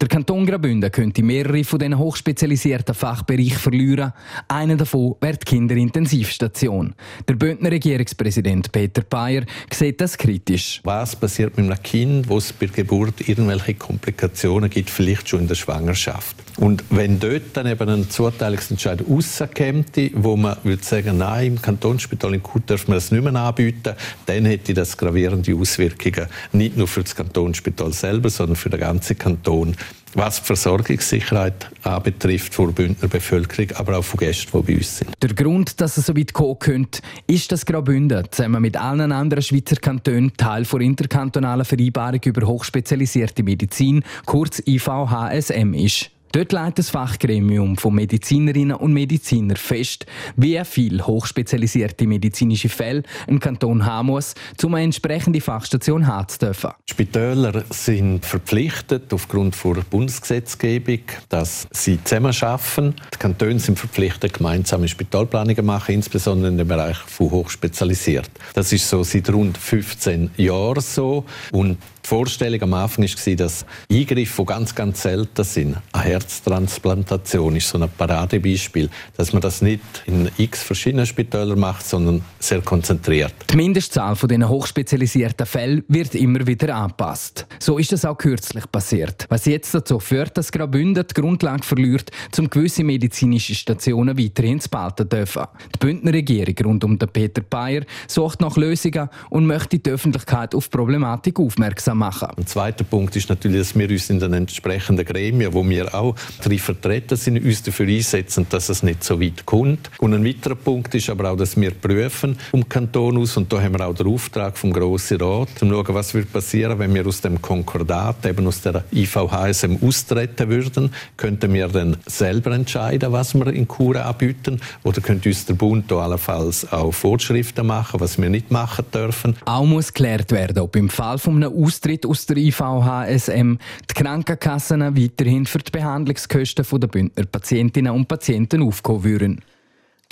Der 0.00 0.08
Kanton 0.08 0.46
Graubünden 0.46 0.90
könnte 0.90 1.22
mehrere 1.22 1.64
von 1.64 1.78
diesen 1.78 1.98
hochspezialisierten 1.98 2.94
Fachbereichen 2.94 3.58
verlieren. 3.58 4.12
Einer 4.48 4.76
davon 4.76 5.16
wäre 5.20 5.36
die 5.36 5.44
Kinderintensivstation. 5.44 6.94
Der 7.28 7.34
Bündner 7.34 7.70
Regierungspräsident 7.70 8.72
Peter 8.72 9.02
Bayer 9.02 9.44
sieht 9.72 10.00
das 10.00 10.16
kritisch. 10.18 10.80
Was 10.84 11.16
passiert 11.16 11.56
mit 11.56 11.66
einem 11.66 11.82
Kind, 11.82 12.28
wo 12.28 12.38
es 12.38 12.52
bei 12.52 12.66
Geburt 12.66 13.28
irgendwelche 13.28 13.74
Komplikationen 13.74 14.70
gibt, 14.70 14.90
vielleicht 14.90 15.28
schon 15.28 15.40
in 15.40 15.48
der 15.48 15.54
Schwangerschaft? 15.54 16.36
Und 16.56 16.84
wenn 16.90 17.20
dort 17.20 17.54
dann 17.54 17.66
eben 17.66 17.88
ein 17.88 18.10
Zuteilungsentscheid 18.10 19.04
rauskäme, 19.08 19.84
wo 20.14 20.36
man 20.36 20.56
würde 20.62 20.82
sagen, 20.82 21.18
nein, 21.18 21.46
im 21.46 21.62
Kantonsspital 21.62 22.34
in 22.34 22.42
Kut 22.42 22.68
dürfen 22.68 22.88
wir 22.88 22.94
das 22.94 23.10
nicht 23.10 23.22
mehr 23.22 23.34
anbieten, 23.34 23.94
dann 24.24 24.44
hätte 24.46 24.72
das 24.72 24.96
gravierende 24.96 25.54
Auswirkungen 25.54 26.28
nicht 26.52 26.76
nur 26.76 26.88
für 26.88 27.02
das 27.02 27.14
Kantonsspital 27.14 27.92
selber, 27.92 28.30
sondern 28.30 28.56
für 28.56 28.70
den 28.70 28.80
ganzen 28.80 29.18
Kanton 29.18 29.65
was 30.14 30.40
die 30.40 30.46
Versorgungssicherheit 30.46 31.70
anbetrifft 31.82 32.54
für 32.54 32.66
die 32.68 32.72
Bündner 32.72 33.08
Bevölkerung, 33.08 33.70
aber 33.76 33.98
auch 33.98 34.04
von 34.04 34.18
Gästen, 34.18 34.50
die 34.52 34.72
bei 34.72 34.78
uns 34.78 34.98
sind. 34.98 35.10
Der 35.22 35.34
Grund, 35.34 35.80
dass 35.80 35.96
es 35.96 36.06
so 36.06 36.16
weit 36.16 36.32
kommen 36.32 36.58
könnte, 36.58 37.00
ist, 37.26 37.52
dass 37.52 37.66
Graubünden 37.66 38.26
zusammen 38.30 38.62
mit 38.62 38.76
allen 38.76 39.12
anderen 39.12 39.42
Schweizer 39.42 39.76
Kantonen 39.76 40.36
Teil 40.36 40.64
der 40.64 40.80
interkantonalen 40.80 41.64
Vereinbarung 41.64 42.20
über 42.24 42.46
hochspezialisierte 42.46 43.42
Medizin, 43.42 44.02
kurz 44.24 44.62
IVHSM, 44.66 45.74
ist. 45.74 46.10
Dort 46.32 46.52
legt 46.52 46.78
das 46.78 46.90
Fachgremium 46.90 47.76
von 47.76 47.94
Medizinerinnen 47.94 48.76
und 48.76 48.92
Medizinern 48.92 49.56
fest, 49.56 50.06
wie 50.36 50.60
viel 50.64 51.02
hochspezialisierte 51.02 52.06
medizinische 52.06 52.68
Fälle 52.68 53.02
ein 53.26 53.40
Kanton 53.40 53.86
haben 53.86 54.08
muss, 54.08 54.34
um 54.62 54.74
eine 54.74 54.84
entsprechende 54.84 55.40
Fachstation 55.40 56.06
haben 56.06 56.28
zu 56.28 56.38
dürfen. 56.38 56.70
Die 56.88 56.92
Spitäler 56.92 57.64
sind 57.70 58.24
verpflichtet, 58.24 59.12
aufgrund 59.12 59.56
der 59.64 59.82
Bundesgesetzgebung, 59.82 61.00
dass 61.28 61.66
sie 61.70 62.02
zusammenarbeiten. 62.02 62.94
Die 63.14 63.18
Kantone 63.18 63.58
sind 63.58 63.78
verpflichtet, 63.78 64.34
gemeinsame 64.34 64.88
Spitalplanungen 64.88 65.56
zu 65.56 65.62
machen, 65.62 65.94
insbesondere 65.94 66.52
im 66.52 66.68
Bereich 66.68 66.96
von 66.98 67.30
hochspezialisiert. 67.30 68.30
Das 68.54 68.72
ist 68.72 68.88
so 68.88 69.02
seit 69.02 69.30
rund 69.32 69.56
15 69.58 70.30
Jahren 70.36 70.80
so. 70.80 71.24
Und 71.52 71.78
die 72.06 72.08
Vorstellung 72.08 72.62
am 72.62 72.74
Anfang 72.74 73.04
war, 73.04 73.34
dass 73.34 73.66
Eingriffe, 73.90 74.42
die 74.42 74.46
ganz, 74.46 74.74
ganz 74.74 75.02
selten 75.02 75.44
sind, 75.44 75.76
Herztransplantation 76.16 77.56
ist 77.56 77.68
so 77.68 77.78
ein 77.78 77.88
Paradebeispiel, 77.90 78.88
dass 79.16 79.34
man 79.34 79.42
das 79.42 79.60
nicht 79.60 79.80
in 80.06 80.30
x 80.38 80.62
verschiedenen 80.62 81.04
Spitälern 81.04 81.58
macht, 81.58 81.86
sondern 81.86 82.22
sehr 82.38 82.62
konzentriert. 82.62 83.34
Die 83.50 83.56
Mindestzahl 83.56 84.16
von 84.16 84.28
diesen 84.28 84.48
hochspezialisierten 84.48 85.46
Fällen 85.46 85.84
wird 85.88 86.14
immer 86.14 86.46
wieder 86.46 86.74
angepasst. 86.74 87.46
So 87.58 87.76
ist 87.76 87.92
das 87.92 88.06
auch 88.06 88.16
kürzlich 88.16 88.64
passiert, 88.72 89.26
was 89.28 89.44
jetzt 89.44 89.74
dazu 89.74 90.00
führt, 90.00 90.38
dass 90.38 90.50
Graubünden 90.50 91.04
die 91.06 91.20
Grundlage 91.20 91.62
verliert, 91.62 92.10
um 92.38 92.48
gewisse 92.48 92.82
medizinische 92.82 93.54
Stationen 93.54 94.18
weiterhin 94.18 94.58
zu 94.60 94.70
behalten 94.70 95.08
dürfen. 95.08 95.44
Die 95.74 95.78
Bündner 95.78 96.14
Regierung 96.14 96.54
rund 96.64 96.84
um 96.84 96.98
den 96.98 97.08
Peter 97.08 97.42
Bayer 97.42 97.82
sucht 98.08 98.40
nach 98.40 98.56
Lösungen 98.56 99.10
und 99.28 99.46
möchte 99.46 99.78
die 99.78 99.90
Öffentlichkeit 99.90 100.54
auf 100.54 100.68
die 100.68 100.76
Problematik 100.76 101.38
aufmerksam 101.38 101.98
machen. 101.98 102.28
Ein 102.36 102.46
zweiter 102.46 102.84
Punkt 102.84 103.14
ist 103.16 103.28
natürlich, 103.28 103.58
dass 103.58 103.78
wir 103.78 103.90
uns 103.90 104.08
in 104.08 104.20
den 104.20 104.32
entsprechenden 104.32 105.04
Gremien, 105.04 105.52
wo 105.52 105.68
wir 105.68 105.94
auch 105.94 106.05
drin 106.42 106.58
vertreten 106.58 107.16
sind, 107.16 107.44
uns 107.44 107.62
dafür 107.62 107.88
einsetzen, 107.88 108.46
dass 108.50 108.68
es 108.68 108.82
nicht 108.82 109.04
so 109.04 109.20
weit 109.20 109.46
kommt. 109.46 109.90
Und 109.98 110.14
ein 110.14 110.24
weiterer 110.24 110.54
Punkt 110.54 110.94
ist 110.94 111.10
aber 111.10 111.30
auch, 111.30 111.36
dass 111.36 111.56
wir 111.56 111.72
prüfen 111.72 112.38
um 112.52 112.68
Kanton 112.68 113.18
aus 113.18 113.36
und 113.36 113.52
da 113.52 113.60
haben 113.60 113.78
wir 113.78 113.86
auch 113.86 113.94
den 113.94 114.06
Auftrag 114.06 114.56
vom 114.56 114.72
Grossen 114.72 115.20
Rat, 115.20 115.48
um 115.62 115.68
zu 115.68 115.74
schauen, 115.74 115.94
was 115.94 116.14
wird 116.14 116.32
passieren, 116.32 116.78
wenn 116.78 116.94
wir 116.94 117.06
aus 117.06 117.20
dem 117.20 117.40
Konkordat, 117.40 118.26
eben 118.26 118.46
aus 118.46 118.60
der 118.60 118.84
IVHSM 118.92 119.76
austreten 119.82 120.48
würden, 120.48 120.92
könnten 121.16 121.52
wir 121.52 121.68
dann 121.68 121.96
selber 122.06 122.52
entscheiden, 122.52 123.12
was 123.12 123.34
wir 123.34 123.46
in 123.48 123.68
Kur 123.68 123.96
anbieten 124.04 124.60
oder 124.82 125.00
könnte 125.00 125.28
uns 125.28 125.46
der 125.46 125.54
Bund 125.54 125.90
da 125.90 125.98
allenfalls 125.98 126.70
auch 126.72 126.92
Vorschriften 126.92 127.66
machen, 127.66 128.00
was 128.00 128.18
wir 128.18 128.28
nicht 128.28 128.50
machen 128.50 128.84
dürfen. 128.92 129.36
Auch 129.44 129.64
muss 129.64 129.92
geklärt 129.92 130.32
werden, 130.32 130.58
ob 130.58 130.76
im 130.76 130.88
Fall 130.88 131.18
von 131.18 131.36
einem 131.36 131.52
Austritt 131.62 132.06
aus 132.06 132.26
der 132.26 132.36
IVHSM 132.36 133.56
die 133.90 133.94
Krankenkassen 133.94 134.80
weiterhin 134.80 135.46
für 135.46 135.58
die 135.58 135.72
Behandlungskosten 135.96 136.80
der 136.80 136.88
Bündner 136.88 137.24
Patientinnen 137.24 137.92
und 137.92 138.06
Patienten 138.06 138.62
aufkommen 138.62 139.04
würden. 139.04 139.40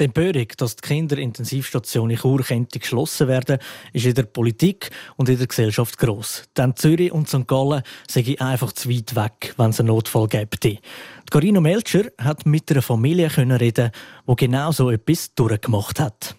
Die 0.00 0.04
Empörung, 0.04 0.48
dass 0.56 0.76
die 0.76 0.88
Kinderintensivstation 0.88 2.10
in 2.10 2.16
Chur 2.16 2.42
könnte 2.42 2.78
geschlossen 2.78 3.28
werden 3.28 3.58
ist 3.92 4.06
in 4.06 4.14
der 4.14 4.24
Politik 4.24 4.90
und 5.16 5.28
in 5.28 5.36
der 5.38 5.46
Gesellschaft 5.46 5.98
gross. 5.98 6.44
Denn 6.56 6.74
Zürich 6.74 7.12
und 7.12 7.28
St. 7.28 7.46
Gallen 7.46 7.82
sind 8.08 8.40
einfach 8.40 8.72
zu 8.72 8.88
weit 8.88 9.14
weg, 9.14 9.54
wenn 9.56 9.70
es 9.70 9.78
einen 9.78 9.88
Notfall 9.88 10.26
gäbe. 10.26 10.78
Carino 11.30 11.60
Melcher 11.60 12.06
hat 12.18 12.44
mit 12.46 12.70
einer 12.70 12.82
Familie 12.82 13.30
reden, 13.36 13.90
die 14.26 14.36
genau 14.36 14.72
so 14.72 14.90
etwas 14.90 15.34
durchgemacht 15.34 16.00
hat. 16.00 16.34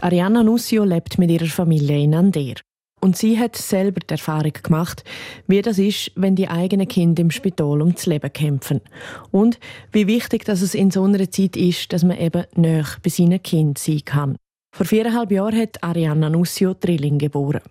Ariana 0.00 0.42
Nussio 0.42 0.84
lebt 0.84 1.18
mit 1.18 1.30
ihrer 1.30 1.46
Familie 1.46 2.02
in 2.02 2.14
Ander. 2.14 2.54
Und 3.00 3.16
sie 3.16 3.38
hat 3.38 3.56
selber 3.56 4.00
die 4.00 4.12
Erfahrung 4.12 4.52
gemacht, 4.62 5.04
wie 5.46 5.62
das 5.62 5.78
ist, 5.78 6.12
wenn 6.16 6.36
die 6.36 6.48
eigenen 6.48 6.86
Kinder 6.86 7.22
im 7.22 7.30
Spital 7.30 7.80
ums 7.80 8.06
Leben 8.06 8.32
kämpfen. 8.32 8.80
Und 9.30 9.58
wie 9.92 10.06
wichtig 10.06 10.44
dass 10.44 10.60
es 10.60 10.74
in 10.74 10.90
so 10.90 11.04
einer 11.04 11.30
Zeit 11.30 11.56
ist, 11.56 11.92
dass 11.92 12.04
man 12.04 12.18
eben 12.18 12.44
näher 12.54 12.86
bei 13.02 13.10
seinen 13.10 13.42
Kindern 13.42 13.76
sein 13.76 14.04
kann. 14.04 14.36
Vor 14.72 14.86
viereinhalb 14.86 15.32
Jahren 15.32 15.58
hat 15.58 15.82
Arianna 15.82 16.30
Nussio 16.30 16.74
Drilling 16.74 17.18
geboren. 17.18 17.62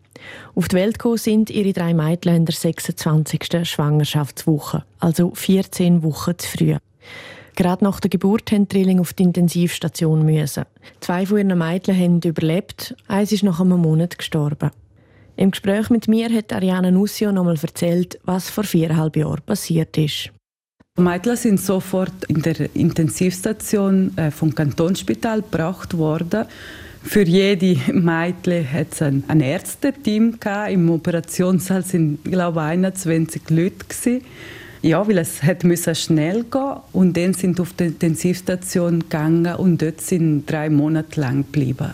Auf 0.53 0.67
die 0.67 0.75
Welt 0.75 0.99
gekommen 0.99 1.17
sind 1.17 1.49
ihre 1.49 1.71
drei 1.71 1.93
Mädchen 1.93 2.35
in 2.35 2.45
der 2.45 2.55
26. 2.55 3.67
Schwangerschaftswoche, 3.69 4.83
also 4.99 5.31
14 5.33 6.03
Wochen 6.03 6.37
zu 6.37 6.49
früh. 6.49 6.75
Gerade 7.55 7.83
nach 7.83 7.99
der 7.99 8.09
Geburt 8.09 8.51
mussten 8.51 8.67
Drilling 8.67 8.99
auf 8.99 9.13
die 9.13 9.23
Intensivstation 9.23 10.25
müssen. 10.25 10.65
Zwei 10.99 11.25
von 11.25 11.37
ihren 11.37 11.57
Mädchen 11.57 11.97
haben 11.97 12.21
überlebt, 12.21 12.95
eins 13.07 13.31
ist 13.31 13.43
nach 13.43 13.59
einem 13.59 13.79
Monat 13.79 14.17
gestorben. 14.17 14.71
Im 15.39 15.51
Gespräch 15.51 15.89
mit 15.89 16.09
mir 16.09 16.29
hat 16.33 16.51
Ariane 16.51 16.91
Nussio 16.91 17.31
nochmal 17.31 17.55
erzählt, 17.61 18.19
was 18.25 18.49
vor 18.49 18.65
viereinhalb 18.65 19.15
Jahren 19.15 19.41
passiert 19.45 19.97
ist. 19.97 20.31
Die 20.97 21.01
Mädchen 21.01 21.37
sind 21.37 21.61
sofort 21.61 22.25
in 22.27 22.41
der 22.41 22.75
Intensivstation 22.75 24.17
äh, 24.17 24.31
vom 24.31 24.53
Kantonsspital 24.53 25.41
gebracht 25.41 25.97
worden. 25.97 26.43
Für 27.03 27.21
jede 27.21 27.77
Mädchen 27.93 28.69
hat 28.69 28.87
es 28.91 29.01
ein, 29.01 29.23
ein 29.29 29.39
Ärzteteam 29.39 30.41
gehabt. 30.41 30.73
Im 30.73 30.89
Operationssaal 30.89 31.85
sind 31.85 32.25
glaube 32.25 32.59
ich 32.59 32.65
21 32.65 33.49
Leute 33.49 33.85
gewesen. 33.87 34.21
Ja, 34.81 35.07
weil 35.07 35.19
es 35.19 35.41
hat 35.41 35.63
müssen 35.63 35.95
schnell 35.95 36.43
gehen 36.43 36.81
und 36.91 37.15
dann 37.15 37.33
sind 37.33 37.61
auf 37.61 37.71
die 37.71 37.85
Intensivstation 37.85 38.99
gegangen 38.99 39.55
und 39.55 39.81
dort 39.81 40.01
sind 40.01 40.47
drei 40.47 40.69
Monate 40.69 41.21
lang 41.21 41.45
geblieben. 41.45 41.93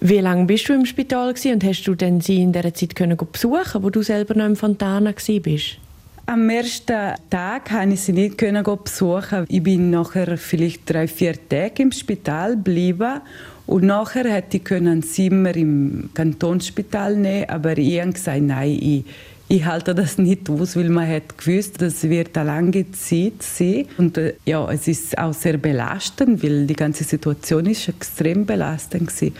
Wie 0.00 0.18
lange 0.18 0.44
bist 0.44 0.68
du 0.68 0.74
im 0.74 0.86
Spital 0.86 1.34
und 1.52 1.64
hast 1.64 1.82
du 1.84 1.94
denn 1.94 2.20
sie 2.20 2.40
in 2.40 2.52
der 2.52 2.72
Zeit 2.72 2.94
können 2.94 3.16
besuchen, 3.16 3.82
wo 3.82 3.90
du 3.90 4.02
selber 4.02 4.34
noch 4.34 4.46
im 4.46 4.54
Fontana 4.54 5.12
bist? 5.42 5.78
Am 6.26 6.48
ersten 6.50 7.14
Tag 7.30 7.70
konnte 7.70 7.94
ich 7.94 8.02
sie 8.02 8.12
nicht 8.12 8.36
besuchen. 8.36 9.46
Ich 9.48 9.62
bin 9.62 9.90
nachher 9.90 10.36
vielleicht 10.36 10.88
drei, 10.88 11.08
vier 11.08 11.34
Tage 11.48 11.82
im 11.82 11.90
Spital 11.92 12.52
geblieben 12.52 13.22
und 13.66 13.84
nachher 13.84 14.30
hätte 14.30 14.58
ich 14.58 14.70
ein 14.70 15.02
Zimmer 15.02 15.56
im 15.56 16.10
Kantonsspital 16.14 17.16
nehmen, 17.16 17.48
aber 17.48 17.76
ich 17.78 18.00
habe 18.00 18.12
gesagt, 18.12 18.42
nein, 18.42 18.78
ich 18.80 19.04
ich 19.50 19.64
halte 19.64 19.94
das 19.94 20.18
nicht 20.18 20.50
aus, 20.50 20.76
weil 20.76 20.90
man 20.90 21.08
hat 21.08 21.38
gewusst, 21.38 21.80
das 21.80 22.02
wird 22.06 22.36
eine 22.36 22.48
lange 22.48 22.92
Zeit 22.92 23.42
sein. 23.42 23.86
Und 23.96 24.18
äh, 24.18 24.34
ja, 24.44 24.70
es 24.70 24.86
ist 24.86 25.16
auch 25.16 25.32
sehr 25.32 25.56
belastend, 25.56 26.42
weil 26.42 26.66
die 26.66 26.74
ganze 26.74 27.02
Situation 27.02 27.64
ist 27.64 27.88
extrem 27.88 28.44
belastend 28.44 29.10
war. 29.22 29.30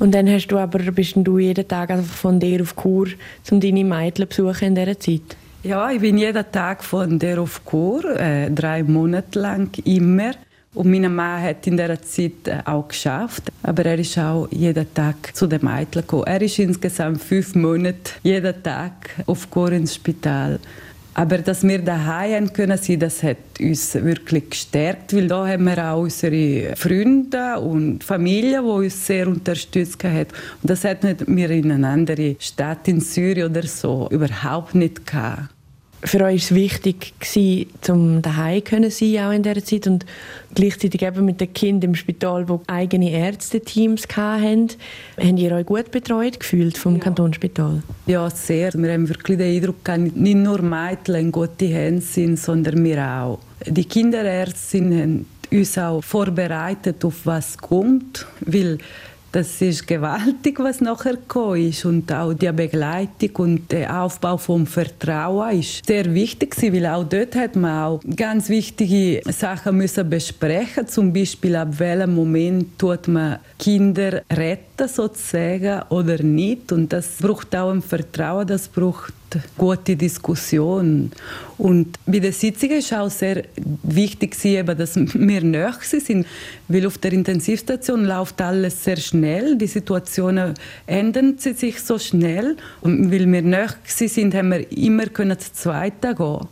Und 0.00 0.14
dann 0.14 0.28
hast 0.30 0.48
du 0.48 0.56
aber, 0.56 0.78
bist 0.78 1.12
du 1.14 1.38
jeden 1.38 1.68
Tag 1.68 1.90
einfach 1.90 2.16
von 2.16 2.40
dir 2.40 2.62
auf 2.62 2.74
Kur, 2.74 3.06
um 3.50 3.60
deine 3.60 3.84
Mädchen 3.84 4.30
zu 4.30 4.42
besuchen 4.42 4.68
in 4.68 4.74
dieser 4.74 4.98
Zeit? 4.98 5.36
Ja, 5.62 5.90
ich 5.90 6.00
bin 6.00 6.16
jeden 6.16 6.44
Tag 6.50 6.82
von 6.82 7.18
der 7.18 7.38
auf 7.38 7.62
Kur, 7.66 8.02
äh, 8.18 8.50
drei 8.50 8.82
Monate 8.82 9.38
lang 9.38 9.68
immer. 9.84 10.32
Und 10.72 10.90
mein 10.90 11.14
Mann 11.14 11.42
hat 11.42 11.66
in 11.66 11.76
dieser 11.76 12.00
Zeit 12.00 12.46
äh, 12.46 12.60
auch 12.64 12.88
geschafft, 12.88 13.50
aber 13.62 13.84
er 13.84 13.98
ist 13.98 14.16
auch 14.16 14.48
jeden 14.50 14.94
Tag 14.94 15.36
zu 15.36 15.46
den 15.46 15.62
Mädchen 15.62 16.00
gekommen. 16.00 16.24
Er 16.26 16.40
ist 16.40 16.58
insgesamt 16.58 17.22
fünf 17.22 17.54
Monate 17.54 18.12
jeden 18.22 18.62
Tag 18.62 19.10
auf 19.26 19.50
Kur 19.50 19.70
ins 19.72 19.96
Spital. 19.96 20.60
Aber 21.20 21.36
dass 21.36 21.62
wir 21.64 21.80
daheim 21.82 22.50
können 22.50 22.78
sein, 22.78 22.98
das 22.98 23.22
hat 23.22 23.36
uns 23.60 23.94
wirklich 23.94 24.48
gestärkt, 24.48 25.14
weil 25.14 25.28
da 25.28 25.46
haben 25.46 25.64
wir 25.64 25.92
auch 25.92 26.00
unsere 26.00 26.74
Freunde 26.76 27.60
und 27.60 28.02
Familie, 28.02 28.62
die 28.62 28.86
uns 28.86 29.06
sehr 29.06 29.28
unterstützt 29.28 30.02
haben. 30.02 30.28
Und 30.62 30.70
das 30.70 30.82
hätten 30.82 31.36
wir 31.36 31.50
in 31.50 31.72
einer 31.72 31.88
anderen 31.88 32.36
Stadt 32.38 32.88
in 32.88 33.02
Syrien 33.02 33.50
oder 33.50 33.64
so 33.64 34.08
überhaupt 34.10 34.74
nicht 34.74 35.06
gehabt 35.06 35.50
für 36.02 36.24
euch 36.24 36.44
es 36.44 36.54
wichtig 36.54 37.12
gewesen, 37.18 37.66
zum 37.80 38.22
daheim 38.22 38.64
können 38.64 38.90
sein 38.90 39.18
auch 39.18 39.32
in 39.32 39.42
dieser 39.42 39.64
Zeit 39.64 39.86
und 39.86 40.06
gleichzeitig 40.54 41.02
eben 41.02 41.24
mit 41.24 41.40
den 41.40 41.52
Kindern 41.52 41.90
im 41.90 41.94
Spital, 41.94 42.48
wo 42.48 42.62
eigene 42.66 43.10
Ärzteteams 43.10 44.04
hatten. 44.16 44.68
Habt 45.18 45.38
ihr 45.38 45.52
euch 45.52 45.66
gut 45.66 45.90
betreut 45.90 46.40
gefühlt 46.40 46.78
vom 46.78 46.94
ja. 46.94 47.00
Kantonsspital? 47.00 47.82
Ja, 48.06 48.30
sehr. 48.30 48.72
Wir 48.74 48.92
haben 48.92 49.08
wirklich 49.08 49.38
den 49.38 49.56
Eindruck, 49.56 49.84
dass 49.84 49.98
nicht 49.98 50.36
nur 50.36 50.62
Mädchen 50.62 51.14
in 51.16 51.32
gute 51.32 51.66
Hände 51.66 52.00
sind, 52.00 52.38
sondern 52.38 52.82
wir 52.82 53.04
auch. 53.04 53.38
Die 53.66 53.84
Kinderärzte 53.84 54.78
haben 54.78 55.26
uns 55.50 55.76
auch 55.76 56.02
vorbereitet 56.02 57.04
auf 57.04 57.20
was 57.24 57.58
kommt, 57.58 58.26
weil 58.40 58.78
das 59.32 59.60
ist 59.62 59.86
gewaltig, 59.86 60.58
was 60.58 60.80
nachher 60.80 61.12
gekommen 61.12 61.68
ist. 61.68 61.84
Und 61.84 62.12
auch 62.12 62.32
die 62.32 62.50
Begleitung 62.50 63.30
und 63.36 63.72
der 63.72 64.02
Aufbau 64.02 64.36
vom 64.36 64.66
Vertrauen 64.66 65.60
ist 65.60 65.86
sehr 65.86 66.12
wichtig 66.12 66.56
weil 66.60 66.86
auch 66.86 67.04
dort 67.04 67.34
hat 67.36 67.56
man 67.56 67.82
auch 67.84 68.00
ganz 68.16 68.48
wichtige 68.48 69.22
Sachen 69.32 69.76
müssen 69.76 70.08
besprechen. 70.08 70.86
Zum 70.86 71.12
Beispiel, 71.12 71.56
ab 71.56 71.78
welchem 71.78 72.14
Moment 72.14 72.78
tut 72.78 73.08
man 73.08 73.38
Kinder 73.58 74.22
retten 74.30 74.69
sozusagen 74.88 75.82
oder 75.88 76.22
nicht. 76.22 76.72
Und 76.72 76.92
das 76.92 77.16
braucht 77.20 77.54
auch 77.56 77.70
ein 77.70 77.82
Vertrauen, 77.82 78.46
das 78.46 78.68
braucht 78.68 79.12
gute 79.56 79.96
Diskussion. 79.96 81.12
Und 81.58 81.98
bei 82.06 82.18
der 82.18 82.32
Sitzung 82.32 82.70
war 82.70 83.02
auch 83.02 83.10
sehr 83.10 83.44
wichtig, 83.82 84.36
dass 84.76 84.96
wir 84.96 85.42
näher 85.42 85.74
sind, 85.80 86.26
weil 86.68 86.86
auf 86.86 86.98
der 86.98 87.12
Intensivstation 87.12 88.04
läuft 88.04 88.40
alles 88.40 88.82
sehr 88.82 88.96
schnell. 88.96 89.56
Die 89.56 89.66
Situationen 89.66 90.54
ändern 90.86 91.38
sich 91.38 91.80
so 91.80 91.98
schnell. 91.98 92.56
Und 92.80 93.10
weil 93.12 93.30
wir 93.30 93.42
näher 93.42 93.74
sind, 93.86 94.34
haben 94.34 94.50
wir 94.50 94.70
immer 94.72 95.12
zu 95.38 95.52
zweit 95.52 96.02
gehen 96.02 96.48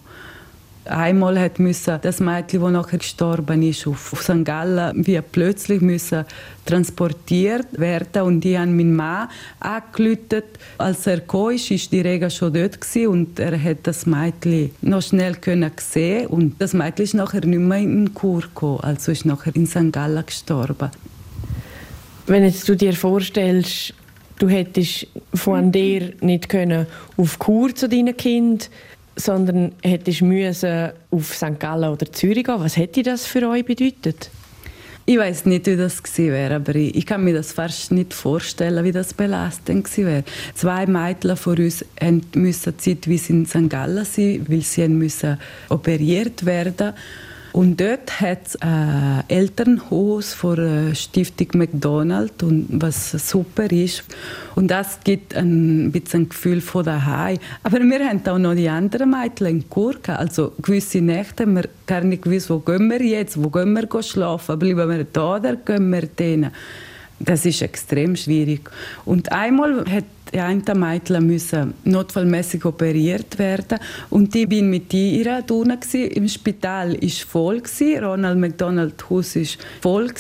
Einmal 0.89 1.39
hat 1.39 1.59
müssen 1.59 1.99
das 2.01 2.19
Mädchen, 2.19 2.63
das 2.63 2.73
nachher 2.73 2.99
gestorben 2.99 3.63
ist, 3.63 3.87
auf, 3.87 4.13
auf 4.13 4.23
St. 4.23 4.45
Gallen, 4.45 5.07
wie 5.07 5.21
plötzlich 5.21 5.81
müssen 5.81 6.25
transportiert 6.65 7.67
werden 7.79 8.23
und 8.23 8.41
die 8.41 8.59
haben 8.59 8.77
meinen 8.77 8.97
Mann 8.97 9.29
angerufen. 9.61 10.43
Als 10.79 11.07
er 11.07 11.21
kam, 11.21 11.51
ist, 11.51 11.71
ist 11.71 11.93
die 11.93 12.01
Rega 12.01 12.31
schon 12.31 12.53
dort 12.53 12.81
gewesen 12.81 13.09
und 13.09 13.39
er 13.39 13.63
hat 13.63 13.79
das 13.83 14.07
Mädchen 14.07 14.71
noch 14.81 15.03
schnell 15.03 15.35
können 15.35 15.71
sehen 15.79 16.27
und 16.29 16.61
das 16.61 16.73
Mädchen 16.73 17.05
ist 17.05 17.15
nachher 17.15 17.45
nicht 17.45 17.59
mehr 17.59 17.79
in 17.79 18.15
Kur 18.15 18.41
gekommen, 18.41 18.81
also 18.81 19.13
ist 19.13 19.27
nachher 19.27 19.55
in 19.55 19.67
St. 19.67 19.93
Gallen 19.93 20.25
gestorben. 20.25 20.91
Wenn 22.27 22.45
jetzt 22.45 22.69
du 22.69 22.77
dir 22.77 22.93
vorstellst, 22.95 23.95
du 24.39 24.49
hättest 24.49 25.07
von 25.35 25.73
dir 25.73 26.13
nicht 26.21 26.49
können 26.49 26.87
auf 27.17 27.39
Kur 27.39 27.75
zu 27.75 27.89
deinen 27.89 28.17
Kindern 28.17 28.69
sondern 29.19 29.73
hättest 29.83 30.23
müssen 30.23 30.91
auf 31.11 31.35
St. 31.35 31.59
Gallen 31.59 31.91
oder 31.91 32.11
Zürich 32.13 32.45
gehen. 32.45 32.55
Was 32.59 32.77
hätte 32.77 33.03
das 33.03 33.27
für 33.27 33.49
euch 33.49 33.65
bedeutet? 33.65 34.31
Ich 35.07 35.17
weiß 35.17 35.47
nicht, 35.47 35.67
wie 35.67 35.77
das 35.77 36.03
gewesen 36.03 36.33
wäre, 36.33 36.57
aber 36.57 36.75
ich, 36.75 36.95
ich, 36.95 37.07
kann 37.07 37.25
mir 37.25 37.33
das 37.33 37.53
fast 37.53 37.93
nicht 37.93 38.13
vorstellen, 38.13 38.85
wie 38.85 38.93
das 38.93 39.15
belastend 39.15 39.85
gewesen 39.85 40.07
wäre. 40.07 40.25
Zwei 40.55 40.85
Mädchen 40.85 41.35
von 41.35 41.57
uns 41.57 41.83
mussten 42.35 42.79
zeitweise 42.79 43.33
in 43.33 43.47
St. 43.47 43.71
Gallen 43.71 44.05
sein, 44.05 44.45
weil 44.49 44.61
sie 44.61 45.37
operiert 45.71 46.45
werden 46.45 46.89
mussten. 46.89 46.95
Und 47.59 47.81
dort 47.81 48.21
hat 48.21 48.47
es 48.47 48.63
ein 48.63 49.25
Elternhaus 49.27 50.33
von 50.33 50.55
der 50.55 50.95
Stiftung 50.95 51.49
McDonald 51.55 52.41
und 52.45 52.69
was 52.71 53.11
super 53.11 53.69
ist. 53.73 54.05
Und 54.55 54.69
das 54.69 55.01
gibt 55.03 55.35
ein 55.35 55.91
bisschen 55.91 56.21
ein 56.21 56.29
Gefühl 56.29 56.61
von 56.61 56.85
daheim. 56.85 57.39
Aber 57.65 57.81
wir 57.81 58.09
haben 58.09 58.25
auch 58.29 58.39
noch 58.39 58.55
die 58.55 58.69
anderen 58.69 59.11
Mädchen 59.11 59.47
in 59.49 59.69
Kurka. 59.69 60.15
Also 60.15 60.53
gewisse 60.63 61.01
Nächte 61.01 61.43
haben 61.43 61.57
wir 61.57 61.69
gar 61.85 62.03
nicht 62.03 62.23
gewusst, 62.23 62.49
wo 62.49 62.61
gehen 62.61 62.89
wir 62.89 63.03
jetzt, 63.03 63.43
wo 63.43 63.51
gehen 63.51 63.73
wir 63.73 64.03
schlafen, 64.05 64.57
bleiben 64.57 64.89
wir 64.89 65.03
da 65.03 65.39
oder 65.39 65.57
gehen 65.57 65.91
wir 65.91 66.03
denen. 66.03 66.53
Das 67.19 67.45
ist 67.45 67.61
extrem 67.63 68.15
schwierig. 68.15 68.71
Und 69.05 69.33
einmal 69.33 69.85
hat 69.91 70.05
die 70.33 70.41
eine 70.41 70.75
Mädchen 70.75 71.27
müssen 71.27 71.75
notfallmäßig 71.85 72.65
operiert 72.65 73.39
werden 73.39 73.79
und 74.11 74.35
ich 74.35 74.49
bin 74.49 74.71
mit 74.71 74.93
ihr 74.93 75.43
drinnen 75.43 75.79
im 75.93 76.29
Spital 76.29 76.95
ist 76.95 77.23
voll. 77.23 77.63
Ronald 78.01 78.39
McDonald 78.39 79.11
Haus 79.11 79.37
ist 79.37 79.59
voll 79.81 80.11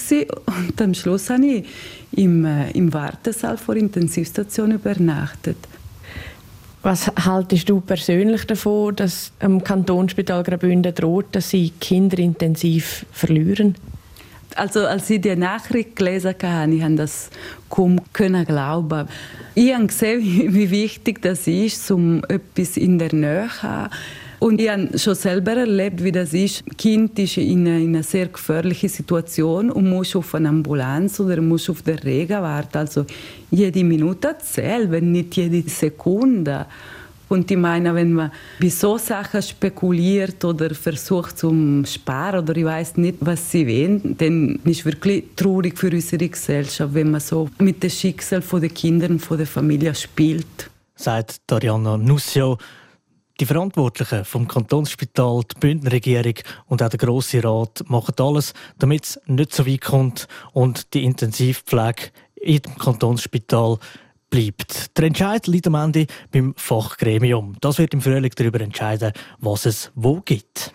und 0.46 0.82
am 0.82 0.94
Schluss 0.94 1.30
habe 1.30 1.46
ich 1.46 1.66
im, 2.12 2.44
äh, 2.44 2.70
im 2.70 2.92
Wartesaal 2.92 3.56
vor 3.56 3.76
Intensivstation 3.76 4.72
übernachtet. 4.72 5.56
Was 6.82 7.08
haltest 7.08 7.68
du 7.68 7.80
persönlich 7.80 8.46
davon, 8.46 8.94
dass 8.96 9.32
am 9.40 9.62
Kantonsspital 9.62 10.42
Graubünden 10.42 10.94
droht, 10.94 11.26
dass 11.32 11.50
sie 11.50 11.70
Kinder 11.80 12.18
intensiv 12.18 13.04
verlieren? 13.10 13.74
Also 14.58 14.86
als 14.86 15.08
ich 15.08 15.20
die 15.20 15.36
Nachricht 15.36 15.96
gelesen 15.96 16.34
habe, 16.42 16.74
ich 16.74 16.96
das 16.96 17.30
kaum 17.68 18.00
können 18.12 18.44
glauben. 18.44 19.08
Ich 19.54 19.72
habe 19.72 19.86
gesehen, 19.86 20.20
wie 20.54 20.70
wichtig 20.70 21.22
das 21.22 21.46
ist, 21.46 21.90
um 21.90 22.22
etwas 22.28 22.76
in 22.76 22.98
der 22.98 23.14
Nähe 23.14 23.48
zu 23.48 23.62
haben. 23.62 23.90
Und 24.40 24.60
ich 24.60 24.68
habe 24.70 24.96
schon 24.96 25.16
selber 25.16 25.52
erlebt, 25.52 26.02
wie 26.02 26.12
das 26.12 26.32
ist. 26.32 26.64
Ein 26.64 26.76
Kind 26.76 27.18
ist 27.18 27.38
in 27.38 27.66
einer, 27.66 27.78
in 27.78 27.94
einer 27.94 28.04
sehr 28.04 28.26
gefährlichen 28.26 28.88
Situation 28.88 29.70
und 29.70 29.88
muss 29.88 30.14
auf 30.14 30.34
eine 30.34 30.48
Ambulanz 30.48 31.18
oder 31.18 31.40
muss 31.40 31.68
auf 31.68 31.82
den 31.82 31.98
Regen 31.98 32.40
warten. 32.40 32.78
Also 32.78 33.04
jede 33.50 33.82
Minute 33.82 34.36
zählt, 34.40 34.90
wenn 34.92 35.10
nicht 35.10 35.36
jede 35.36 35.68
Sekunde. 35.68 36.66
Und 37.28 37.50
ich 37.50 37.56
meine, 37.56 37.94
wenn 37.94 38.12
man 38.14 38.32
bei 38.60 38.68
so 38.68 38.96
Sachen 38.96 39.42
spekuliert 39.42 40.44
oder 40.44 40.74
versucht 40.74 41.38
zu 41.38 41.82
sparen 41.86 42.40
oder 42.40 42.56
ich 42.56 42.64
weiß 42.64 42.96
nicht, 42.96 43.16
was 43.20 43.50
sie 43.50 43.66
wollen, 43.66 44.16
dann 44.16 44.58
ist 44.64 44.80
es 44.80 44.84
wirklich 44.86 45.24
traurig 45.36 45.78
für 45.78 45.90
unsere 45.90 46.28
Gesellschaft, 46.28 46.94
wenn 46.94 47.10
man 47.10 47.20
so 47.20 47.50
mit 47.58 47.82
dem 47.82 47.90
Schicksal 47.90 48.42
der 48.60 48.70
Kinder 48.70 49.08
und 49.10 49.30
der 49.30 49.46
Familie 49.46 49.94
spielt. 49.94 50.70
Sagt 50.94 51.42
Dariana 51.46 51.96
Nussio. 51.96 52.58
Die 53.40 53.46
Verantwortlichen 53.46 54.24
vom 54.24 54.48
Kantonsspital, 54.48 55.42
die 55.44 55.60
Bündner 55.60 55.92
Regierung 55.92 56.34
und 56.66 56.82
auch 56.82 56.88
der 56.88 56.98
Grosse 56.98 57.44
Rat 57.44 57.84
machen 57.86 58.16
alles, 58.18 58.52
damit 58.80 59.04
es 59.04 59.20
nicht 59.26 59.54
so 59.54 59.64
weit 59.64 59.82
kommt 59.82 60.26
und 60.54 60.92
die 60.92 61.04
Intensivpflege 61.04 62.10
im 62.40 62.62
Kantonsspital 62.80 63.78
bleibt. 64.30 64.96
Der 64.96 65.04
Entscheid 65.04 65.46
liegt 65.46 65.66
am 65.66 65.74
Ende 65.74 66.06
beim 66.30 66.54
Fachgremium. 66.56 67.56
Das 67.60 67.78
wird 67.78 67.94
im 67.94 68.00
Frühling 68.00 68.32
darüber 68.36 68.60
entscheiden, 68.60 69.12
was 69.38 69.66
es 69.66 69.90
wo 69.94 70.20
gibt. 70.20 70.72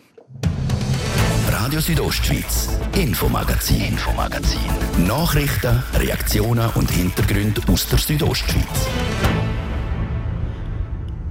Radio 1.50 1.80
Südostschweiz, 1.80 2.78
Infomagazin, 2.96 3.82
Infomagazin. 3.82 4.60
Nachrichten, 5.08 5.82
Reaktionen 5.94 6.70
und 6.76 6.92
Hintergründe 6.92 7.62
aus 7.72 7.88
der 7.88 8.00
Südostschweiz. 8.00 8.88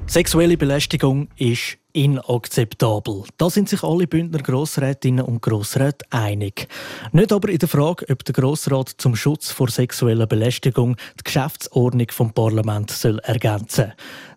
Sexuelle 0.06 0.56
Belästigung 0.56 1.28
ist 1.36 1.78
inakzeptabel. 1.92 3.24
Da 3.36 3.50
sind 3.50 3.68
sich 3.68 3.82
alle 3.82 4.06
Bündner 4.06 4.40
Grossrätinnen 4.40 5.24
und 5.24 5.42
Grossräte 5.42 6.04
einig. 6.10 6.68
Nicht 7.12 7.32
aber 7.32 7.48
in 7.48 7.58
der 7.58 7.68
Frage, 7.68 8.06
ob 8.10 8.24
der 8.24 8.34
Grossrat 8.34 8.94
zum 8.98 9.16
Schutz 9.16 9.50
vor 9.50 9.68
sexueller 9.68 10.26
Belästigung 10.26 10.96
die 11.18 11.24
Geschäftsordnung 11.24 12.10
vom 12.10 12.32
Parlament 12.32 12.90
soll 12.90 13.18
ergänzen 13.20 13.92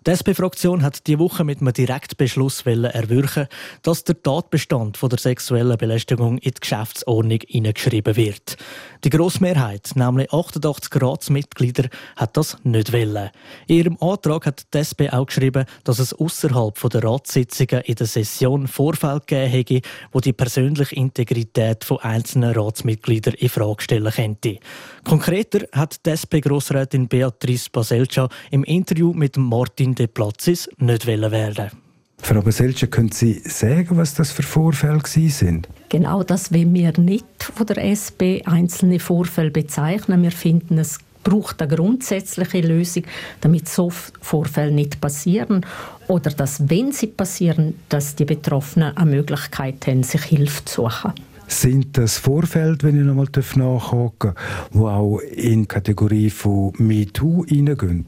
die 0.06 0.12
SP-Fraktion 0.14 0.84
hat 0.84 1.08
diese 1.08 1.18
Woche 1.18 1.44
mit 1.44 1.62
einem 1.62 1.74
Direktbeschluss 1.74 2.62
erwirken, 2.62 3.48
dass 3.82 4.04
der 4.04 4.22
Tatbestand 4.22 4.98
von 4.98 5.10
der 5.10 5.18
sexuellen 5.18 5.78
Belästigung 5.80 6.38
in 6.38 6.52
die 6.52 6.60
Geschäftsordnung 6.60 7.40
hineingeschrieben 7.48 8.16
wird. 8.16 8.56
Die 9.04 9.10
Grossmehrheit, 9.10 9.94
nämlich 9.96 10.32
88 10.32 11.02
Ratsmitglieder, 11.02 11.90
hat 12.18 12.38
das 12.38 12.56
nicht 12.64 12.94
wollen. 12.94 13.32
In 13.66 13.78
ihrem 13.78 13.98
Antrag 14.00 14.46
hat 14.46 14.68
die 14.76 14.78
SP 14.86 15.10
auch 15.10 15.26
geschrieben, 15.26 15.66
dass 15.84 15.98
es 15.98 16.14
außerhalb 16.14 16.80
der 16.92 17.04
Ratssitzungen 17.46 17.84
in 17.86 17.96
der 17.96 18.08
Session 18.08 18.68
Vorfälle 18.68 19.22
gegeben 19.26 19.52
hätte, 19.52 19.82
wo 20.12 20.20
die 20.20 20.34
persönliche 20.34 20.96
Integrität 20.96 21.84
von 21.84 22.00
einzelnen 22.00 22.54
Ratsmitgliedern 22.54 23.36
in 23.36 23.50
Frage 23.50 23.84
stellen 23.84 24.12
könnte. 24.12 24.58
Konkreter 25.04 25.66
hat 25.72 26.06
die 26.06 26.12
SP-Grossrätin 26.12 27.08
Beatrice 27.08 27.70
Baselca 27.72 28.30
im 28.52 28.64
Interview 28.64 29.14
mit 29.14 29.38
Martin 29.38 29.96
de 29.96 30.08
Platzis 30.08 30.70
nicht 30.78 31.06
werden. 31.06 31.72
Frau 32.18 32.42
Baselca, 32.42 32.88
können 32.88 33.12
Sie 33.12 33.42
sagen, 33.46 33.98
was 33.98 34.16
das 34.16 34.32
für 34.32 34.42
Vorfälle 34.42 35.02
sind? 35.06 35.68
Genau 35.90 36.24
das 36.24 36.52
wollen 36.52 36.74
wir 36.74 36.98
nicht 36.98 37.26
von 37.40 37.68
der 37.68 37.84
SP 37.86 38.42
einzelne 38.46 39.00
Vorfälle 39.00 39.52
bezeichnen. 39.52 40.24
Wir 40.24 40.32
finden, 40.32 40.80
es 40.80 40.98
braucht 41.26 41.62
eine 41.62 41.76
grundsätzliche 41.76 42.62
Lösung, 42.62 43.04
damit 43.42 43.68
so 43.68 43.92
Vorfälle 44.22 44.72
nicht 44.72 45.02
passieren 45.02 45.66
oder 46.08 46.32
dass, 46.32 46.70
wenn 46.70 46.92
sie 46.92 47.08
passieren, 47.08 47.76
dass 47.90 48.16
die 48.16 48.26
Betroffenen 48.26 48.96
eine 48.96 49.12
Möglichkeit 49.12 49.88
haben, 49.88 50.04
sich 50.04 50.24
Hilfe 50.24 50.64
zu 50.66 50.84
suchen. 50.84 51.14
Sind 51.48 51.98
das 51.98 52.18
Vorfälle, 52.18 52.78
wenn 52.82 53.00
ich 53.00 53.06
noch 53.06 53.14
mal 53.14 53.28
nachhaken 53.56 54.34
darf, 54.34 54.70
die 54.74 54.80
auch 54.80 55.20
in 55.20 55.62
die 55.62 55.68
Kategorie 55.68 56.30
von 56.30 56.74
MeToo 56.78 57.46
hineingehen? 57.46 58.06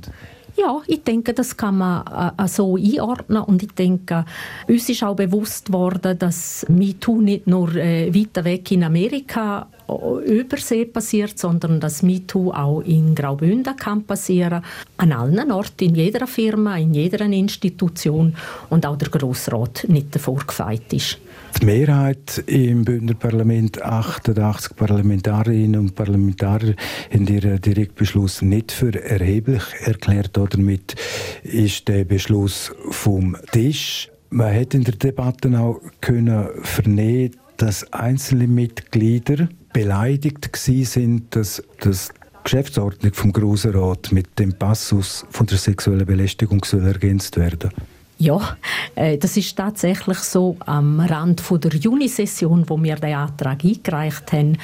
Ja, 0.60 0.82
ich 0.88 1.04
denke, 1.04 1.36
das 1.36 1.56
kann 1.56 1.78
man 1.78 2.34
äh, 2.36 2.48
so 2.48 2.78
einordnen. 2.78 3.44
Und 3.44 3.62
ich 3.62 3.74
denke, 3.74 4.26
uns 4.68 4.90
ist 4.90 5.04
auch 5.04 5.16
bewusst 5.16 5.72
worden, 5.72 6.18
dass 6.18 6.66
MeToo 6.68 7.22
nicht 7.22 7.46
nur 7.46 7.76
äh, 7.76 8.12
weiter 8.14 8.44
weg 8.44 8.72
in 8.72 8.84
Amerika 8.84 9.68
äh, 9.88 10.40
übersee 10.40 10.86
passiert, 10.86 11.38
sondern 11.38 11.80
dass 11.80 12.02
MeToo 12.02 12.52
auch 12.52 12.82
in 12.82 13.14
Graubünden 13.14 13.76
kann 13.76 14.04
passieren, 14.04 14.64
an 14.98 15.12
allen 15.12 15.52
Orten, 15.52 15.90
in 15.90 15.96
jeder 15.96 16.26
Firma, 16.26 16.76
in 16.78 16.96
jeder 16.96 17.22
Institution. 17.22 18.36
Und 18.72 18.84
auch 18.88 18.98
der 18.98 19.10
Grossrat 19.10 19.86
nicht 19.88 20.16
davor 20.16 20.40
gefeit 20.40 20.92
ist. 20.92 21.20
Die 21.60 21.66
Mehrheit 21.66 22.44
im 22.46 22.86
Bündner 22.86 23.14
Parlament, 23.16 23.82
88 23.82 24.76
Parlamentarierinnen 24.76 25.80
und 25.80 25.96
Parlamentarier, 25.96 26.76
haben 27.12 27.28
ihren 27.28 27.60
Direktbeschluss 27.60 28.42
nicht 28.42 28.72
für 28.72 28.94
erheblich 28.94 29.64
erklärt. 29.82 30.32
Damit 30.34 30.96
ist 31.44 31.88
der 31.88 32.04
Beschluss 32.06 32.72
vom 32.92 33.36
Tisch. 33.52 34.10
Man 34.30 34.52
hätte 34.52 34.78
in 34.78 34.84
der 34.84 34.96
Debatte 34.96 35.50
auch 35.60 35.82
können 36.02 36.48
vernehmen, 36.62 37.36
dass 37.58 37.92
einzelne 37.92 38.48
Mitglieder 38.48 39.50
beleidigt 39.74 40.50
sind, 40.56 41.36
dass 41.36 41.64
das 41.80 42.12
Geschäftsordnung 42.44 43.14
vom 43.14 43.34
Grossen 43.34 43.72
Rat 43.76 44.12
mit 44.12 44.40
dem 44.40 44.54
Passus 44.54 45.26
von 45.32 45.48
der 45.48 45.58
sexuellen 45.58 46.06
Belästigung 46.06 46.64
soll 46.64 46.86
ergänzt 46.86 47.36
werden. 47.38 47.72
Ja, 48.20 48.58
äh, 48.96 49.18
das 49.18 49.38
ist 49.38 49.56
tatsächlich 49.56 50.18
so. 50.20 50.58
Am 50.66 51.00
Rand 51.00 51.42
von 51.42 51.62
der 51.62 51.76
Junisession, 51.76 52.68
wo 52.68 52.82
wir 52.82 52.96
den 52.96 53.14
Antrag 53.16 53.64
eingereicht 53.64 54.32
haben, 54.32 54.58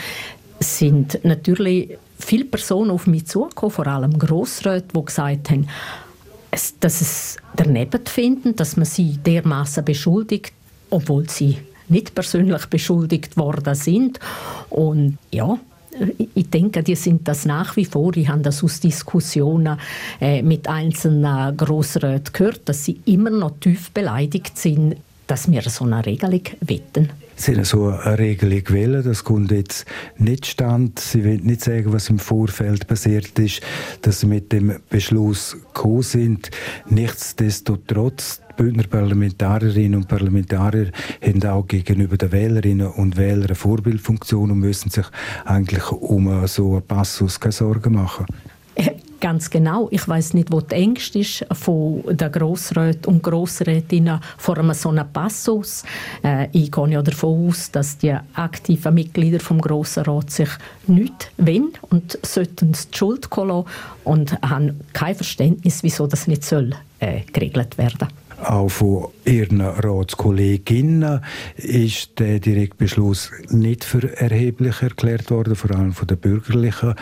sind 0.60 1.20
natürlich 1.24 1.98
viele 2.18 2.46
Personen 2.46 2.92
auf 2.92 3.06
mich 3.06 3.28
zugekommen, 3.28 3.72
vor 3.72 3.88
allem 3.88 4.18
Grossräte, 4.18 4.88
die 4.96 5.06
gesagt 5.06 5.50
haben, 5.52 5.68
dass 6.80 7.02
es 7.02 7.38
daneben 7.56 8.06
finden, 8.06 8.56
dass 8.56 8.78
man 8.78 8.86
sie 8.86 9.18
dermaßen 9.18 9.84
beschuldigt, 9.84 10.54
obwohl 10.90 11.30
sie 11.30 11.58
nicht 11.90 12.16
persönlich 12.16 12.66
beschuldigt 12.68 13.38
worden 13.38 13.76
sind. 13.76 14.20
Und 14.70 15.18
ja, 15.32 15.58
ich 16.36 16.50
denke, 16.50 16.84
die 16.84 16.96
sind 16.96 17.28
das 17.28 17.46
nach 17.46 17.76
wie 17.76 17.86
vor. 17.86 18.16
Ich 18.16 18.28
habe 18.28 18.42
das 18.42 18.64
aus 18.64 18.80
Diskussionen 18.80 19.78
äh, 20.20 20.42
mit 20.42 20.68
einzelnen 20.68 21.56
Grossräten 21.58 22.34
gehört, 22.34 22.62
dass 22.66 22.86
sie 22.86 23.00
immer 23.06 23.30
noch 23.30 23.60
tief 23.60 23.92
beleidigt 23.92 24.58
sind, 24.58 24.96
dass 25.28 25.50
wir 25.52 25.62
so 25.64 25.86
eine 25.86 26.06
Regelung 26.06 26.44
wetten. 26.62 27.10
Sie 27.36 27.56
haben 27.56 27.64
so 27.64 27.88
eine 27.88 28.20
Regelung 28.20 28.62
wählen, 28.70 29.04
das 29.04 29.24
kommt 29.24 29.52
jetzt 29.52 29.86
nicht 30.18 30.46
stand. 30.46 31.00
Sie 31.00 31.24
wollen 31.26 31.44
nicht 31.44 31.62
sagen, 31.62 31.92
was 31.92 32.10
im 32.10 32.20
Vorfeld 32.20 32.88
passiert 32.88 33.38
ist, 33.40 33.62
dass 34.02 34.20
Sie 34.20 34.28
mit 34.28 34.52
dem 34.52 34.80
Beschluss 34.90 35.58
gekommen 35.74 36.04
sind. 36.04 36.52
Nichtsdestotrotz, 36.88 38.42
die 38.50 38.64
Bündner 38.64 38.84
Parlamentarierinnen 38.84 39.96
und 39.96 40.08
Parlamentarier 40.08 40.92
haben 41.22 41.44
auch 41.46 41.68
gegenüber 41.68 42.18
den 42.18 42.32
Wählerinnen 42.32 42.88
und 42.88 43.18
Wählern 43.18 43.46
eine 43.46 43.56
Vorbildfunktion 43.56 44.52
und 44.52 44.60
müssen 44.60 44.90
sich 44.90 45.06
eigentlich 45.46 45.92
um 45.92 46.48
so 46.48 46.74
einen 46.74 46.88
Passus 46.88 47.40
keine 47.40 47.52
Sorgen 47.52 47.94
machen. 47.94 48.26
Ganz 49.24 49.50
genau. 49.50 49.88
Ich 49.90 50.06
weiß 50.06 50.34
nicht, 50.34 50.52
wo 50.52 50.60
die 50.60 50.76
Ängste 50.76 51.20
ist 51.20 51.46
von 51.54 52.04
den 52.06 52.30
Grossräten 52.30 53.06
und 53.06 53.24
Grossrätinnen 53.24 54.20
vor 54.38 54.58
einem 54.58 54.74
so 54.74 54.90
einem 54.90 55.08
Passus. 55.14 55.84
Äh, 56.26 56.50
ich 56.52 56.70
gehe 56.70 56.90
ja 56.90 57.02
davon 57.02 57.48
aus, 57.48 57.72
dass 57.72 57.98
die 57.98 58.14
aktiven 58.34 58.94
Mitglieder 58.94 59.40
vom 59.40 59.62
Grossen 59.62 60.04
Rat 60.04 60.30
sich 60.30 60.50
nicht 60.88 61.32
wollen 61.38 61.72
und 61.84 62.20
sollten 62.22 62.74
die 62.74 62.98
Schuld 62.98 63.30
lassen 63.34 63.64
und 64.04 64.42
haben 64.42 64.82
kein 64.92 65.16
Verständnis, 65.16 65.84
wieso 65.84 66.06
das 66.06 66.28
nicht 66.28 66.44
soll, 66.44 66.72
äh, 67.00 67.22
geregelt 67.32 67.78
werden 67.78 68.00
soll. 68.02 68.23
Auch 68.44 68.70
von 68.70 69.08
Ihren 69.26 69.62
Ratskolleginnen 69.62 71.22
ist 71.56 72.20
der 72.20 72.40
Direktbeschluss 72.40 73.32
nicht 73.50 73.84
für 73.86 74.18
erheblich 74.18 74.82
erklärt 74.82 75.32
worden, 75.32 75.56
vor 75.56 75.72
allem 75.72 75.94
von 75.94 76.08
den 76.08 76.18
bürgerlichen 76.18 76.96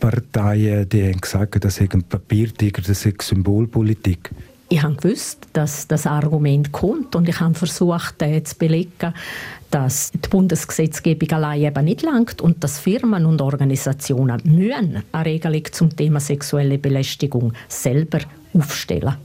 Parteien. 0.00 0.88
Die 0.88 1.04
haben 1.04 1.20
gesagt, 1.20 1.62
das 1.64 1.76
sei 1.76 1.88
ein 1.92 2.02
Papiertiger, 2.02 2.82
das 2.82 3.02
sei 3.02 3.12
Symbolpolitik. 3.20 4.30
Ich 4.68 4.82
habe 4.82 4.96
gewusst, 4.96 5.46
dass 5.52 5.86
das 5.86 6.06
Argument 6.06 6.72
kommt 6.72 7.14
und 7.14 7.28
ich 7.28 7.38
habe 7.38 7.54
versucht, 7.54 8.20
äh, 8.22 8.42
zu 8.42 8.56
belegen, 8.56 9.14
dass 9.70 10.10
die 10.10 10.28
Bundesgesetzgebung 10.28 11.30
allein 11.32 11.62
eben 11.62 11.84
nicht 11.84 12.02
langt 12.02 12.40
und 12.40 12.64
dass 12.64 12.80
Firmen 12.80 13.26
und 13.26 13.40
Organisationen 13.42 14.40
müssen 14.44 15.04
eine 15.12 15.24
Regelung 15.24 15.64
zum 15.70 15.94
Thema 15.94 16.18
sexuelle 16.18 16.78
Belästigung 16.78 17.52
selber 17.68 18.20
aufstellen 18.54 19.16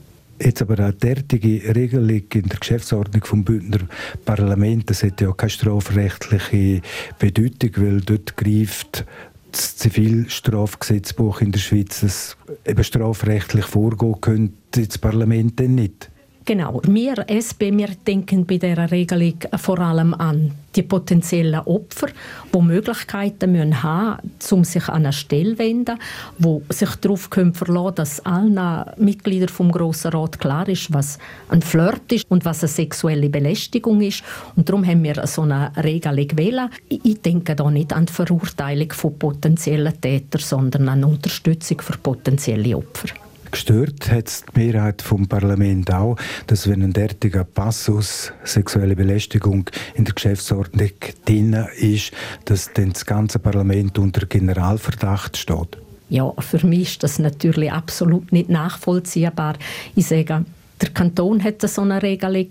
Jetzt 0.44 0.60
aber 0.60 0.78
eine 0.80 0.92
derartige 0.92 1.74
Regelung 1.74 2.22
in 2.32 2.48
der 2.48 2.58
Geschäftsordnung 2.58 3.24
vom 3.24 3.44
Bündner 3.44 3.86
Parlament, 4.24 4.90
das 4.90 5.04
hat 5.04 5.20
ja 5.20 5.30
keine 5.32 5.50
strafrechtliche 5.50 6.80
Bedeutung, 7.18 7.70
weil 7.76 8.00
dort 8.00 8.36
greift 8.36 9.04
das 9.52 9.76
Zivilstrafgesetzbuch 9.76 11.42
in 11.42 11.52
der 11.52 11.60
Schweiz, 11.60 12.00
das 12.00 12.36
eben 12.66 12.82
strafrechtlich 12.82 13.66
vorgehen 13.66 14.20
könnte, 14.20 14.86
das 14.86 14.98
Parlament 14.98 15.60
dann 15.60 15.76
nicht. 15.76 16.11
Genau. 16.44 16.80
Wir 16.84 17.24
SP, 17.30 17.70
wir 17.70 17.90
denken 18.04 18.44
bei 18.46 18.56
dieser 18.58 18.90
Regelung 18.90 19.34
vor 19.56 19.78
allem 19.78 20.12
an 20.12 20.50
die 20.74 20.82
potenziellen 20.82 21.60
Opfer, 21.60 22.08
die 22.52 22.60
Möglichkeiten 22.60 23.52
müssen 23.52 23.82
haben 23.82 24.32
um 24.50 24.64
sich 24.64 24.88
an 24.88 25.04
eine 25.04 25.12
Stelle 25.12 25.52
zu 25.52 25.58
wenden, 25.58 25.98
wo 26.38 26.62
sich 26.68 26.96
darauf 26.96 27.30
können 27.30 27.54
verlassen 27.54 27.94
dass 27.94 28.26
allen 28.26 28.84
Mitgliedern 28.96 29.48
vom 29.48 29.70
Grossen 29.70 30.12
Rat 30.12 30.40
klar 30.40 30.68
ist, 30.68 30.92
was 30.92 31.18
ein 31.48 31.62
Flirt 31.62 32.10
ist 32.10 32.26
und 32.28 32.44
was 32.44 32.62
eine 32.62 32.68
sexuelle 32.68 33.28
Belästigung 33.28 34.00
ist. 34.00 34.24
Und 34.56 34.68
darum 34.68 34.84
haben 34.84 35.04
wir 35.04 35.26
so 35.26 35.42
eine 35.42 35.70
Regelung 35.76 36.26
gewählt. 36.26 36.70
Ich 36.88 37.20
denke 37.20 37.54
da 37.54 37.70
nicht 37.70 37.92
an 37.92 38.06
die 38.06 38.12
Verurteilung 38.12 38.92
von 38.92 39.18
potenziellen 39.18 40.00
Tätern, 40.00 40.40
sondern 40.40 40.88
an 40.88 41.04
Unterstützung 41.04 41.80
für 41.80 41.96
potenzielle 41.98 42.76
Opfer. 42.76 43.08
Gestört 43.52 44.10
hat 44.10 44.44
die 44.56 44.60
Mehrheit 44.60 45.02
vom 45.02 45.28
Parlament 45.28 45.92
auch, 45.92 46.16
dass 46.46 46.68
wenn 46.68 46.82
ein 46.82 46.94
derartiger 46.94 47.44
Passus 47.44 48.32
sexuelle 48.44 48.96
Belästigung 48.96 49.68
in 49.94 50.06
der 50.06 50.14
Geschäftsordnung 50.14 50.90
drin 51.26 51.52
ist, 51.76 52.12
dass 52.46 52.72
dann 52.72 52.94
das 52.94 53.04
ganze 53.04 53.38
Parlament 53.38 53.98
unter 53.98 54.24
Generalverdacht 54.24 55.36
steht. 55.36 55.76
Ja, 56.08 56.32
für 56.38 56.66
mich 56.66 56.92
ist 56.92 57.02
das 57.02 57.18
natürlich 57.18 57.70
absolut 57.70 58.32
nicht 58.32 58.48
nachvollziehbar. 58.48 59.56
Ich 59.94 60.06
sage, 60.06 60.46
der 60.80 60.88
Kanton 60.88 61.44
hat 61.44 61.60
so 61.60 61.82
eine 61.82 62.02
Regelung, 62.02 62.48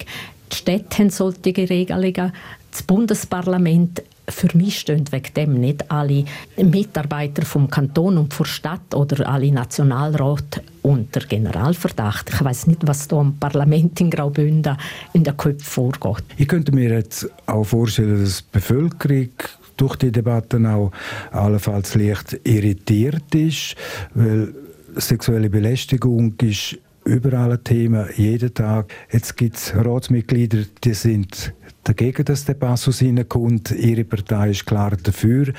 die 0.51 0.55
Städte 0.55 0.99
haben 0.99 1.09
solche 1.09 1.69
Regelungen. 1.69 2.31
Das 2.71 2.83
Bundesparlament 2.83 4.03
für 4.29 4.55
mich 4.55 4.79
stehen 4.79 5.05
wegen 5.11 5.33
dem 5.35 5.53
nicht 5.59 5.91
alle 5.91 6.25
Mitarbeiter 6.57 7.43
vom 7.43 7.69
Kanton 7.69 8.17
und 8.17 8.37
der 8.37 8.45
Stadt 8.45 8.93
oder 8.93 9.27
alle 9.27 9.51
Nationalrat 9.51 10.61
unter 10.81 11.21
Generalverdacht. 11.21 12.29
Ich 12.33 12.43
weiß 12.43 12.67
nicht, 12.67 12.87
was 12.87 13.07
da 13.07 13.21
im 13.21 13.37
Parlament 13.37 13.99
in 14.01 14.09
Graubünden 14.09 14.77
in 15.13 15.23
der 15.23 15.33
Köpfe 15.33 15.65
vorgeht. 15.65 16.23
Ich 16.37 16.47
könnte 16.47 16.71
mir 16.71 16.89
jetzt 16.89 17.29
auch 17.45 17.63
vorstellen, 17.63 18.23
dass 18.23 18.37
die 18.37 18.43
Bevölkerung 18.51 19.29
durch 19.77 19.95
die 19.95 20.11
Debatten 20.11 20.65
auch 20.65 20.91
allenfalls 21.31 21.95
leicht 21.95 22.39
irritiert 22.43 23.33
ist, 23.33 23.75
weil 24.13 24.53
sexuelle 24.95 25.49
Belästigung 25.49 26.35
ist 26.41 26.77
überall 27.03 27.53
ein 27.53 27.63
Thema, 27.63 28.07
jeden 28.15 28.53
Tag. 28.53 28.93
Jetzt 29.11 29.35
gibt 29.37 29.55
es 29.55 29.73
Ratsmitglieder, 29.75 30.59
die 30.83 30.93
sind 30.93 31.53
dagegen, 31.83 32.25
dass 32.25 32.45
der 32.45 32.53
Passus 32.53 33.01
reinkommt. 33.01 33.71
Ihre 33.71 34.03
Partei 34.03 34.51
ist 34.51 34.65
klar 34.65 34.95
dafür. 35.01 35.53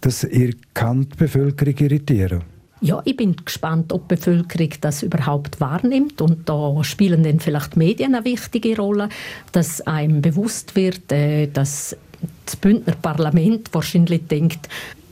Das 0.00 0.26
kann 0.74 1.08
die 1.08 1.16
Bevölkerung 1.16 1.74
irritieren. 1.78 2.42
Ja, 2.80 3.00
ich 3.04 3.16
bin 3.16 3.36
gespannt, 3.36 3.92
ob 3.92 4.08
die 4.08 4.16
Bevölkerung 4.16 4.70
das 4.80 5.04
überhaupt 5.04 5.60
wahrnimmt. 5.60 6.20
Und 6.20 6.48
da 6.48 6.82
spielen 6.82 7.22
dann 7.22 7.38
vielleicht 7.38 7.74
die 7.74 7.78
Medien 7.78 8.14
eine 8.16 8.24
wichtige 8.24 8.76
Rolle, 8.76 9.08
dass 9.52 9.80
einem 9.82 10.20
bewusst 10.20 10.74
wird, 10.74 11.12
äh, 11.12 11.46
dass 11.46 11.96
das 12.44 12.56
Bündner 12.56 12.96
Parlament 13.00 13.72
wahrscheinlich 13.72 14.26
denkt, 14.26 14.68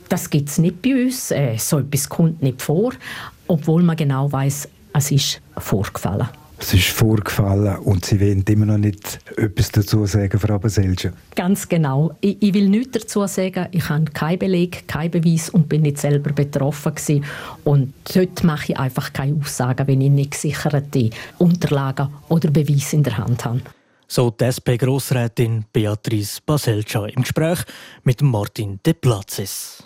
das 0.09 0.29
gibt 0.29 0.49
es 0.49 0.57
nicht 0.57 0.81
bei 0.81 1.05
uns, 1.05 1.31
äh, 1.31 1.55
so 1.57 1.79
etwas 1.79 2.09
kommt 2.09 2.41
nicht 2.41 2.61
vor, 2.61 2.91
obwohl 3.47 3.83
man 3.83 3.95
genau 3.95 4.29
weiß, 4.29 4.67
es 4.93 5.11
ist 5.11 5.41
vorgefallen. 5.57 6.27
Es 6.61 6.75
ist 6.75 6.89
vorgefallen 6.89 7.79
und 7.79 8.05
Sie 8.05 8.21
wollen 8.21 8.43
immer 8.47 8.67
noch 8.67 8.77
nicht 8.77 9.19
etwas 9.35 9.71
dazu 9.71 10.05
sagen, 10.05 10.39
Frau 10.39 10.59
Baselja. 10.59 11.11
Ganz 11.35 11.67
genau. 11.67 12.15
Ich, 12.21 12.37
ich, 12.39 12.53
will 12.53 12.69
nichts 12.69 12.99
dazu 12.99 13.25
sagen. 13.25 13.67
Ich 13.71 13.89
habe 13.89 14.05
keinen 14.05 14.37
Beleg, 14.37 14.87
keinen 14.87 15.09
Beweis 15.09 15.49
und 15.49 15.67
bin 15.67 15.81
nicht 15.81 15.97
selber 15.97 16.31
betroffen 16.31 16.93
gewesen. 16.93 17.25
Und 17.63 17.93
dort 18.13 18.43
mache 18.43 18.73
ich 18.73 18.77
einfach 18.77 19.11
keine 19.11 19.37
Aussagen, 19.41 19.87
wenn 19.87 20.01
ich 20.01 20.11
nicht 20.11 20.31
gesicherte 20.31 21.09
Unterlagen 21.39 22.09
oder 22.29 22.51
Beweise 22.51 22.95
in 22.95 23.03
der 23.03 23.17
Hand 23.17 23.43
habe. 23.43 23.61
So 24.07 24.29
die 24.29 24.43
SP-Grossrätin 24.45 25.65
Beatrice 25.73 26.41
Baselja 26.45 27.07
im 27.07 27.23
Gespräch 27.23 27.63
mit 28.03 28.21
Martin 28.21 28.79
De 28.85 28.93
Platzes. 28.93 29.83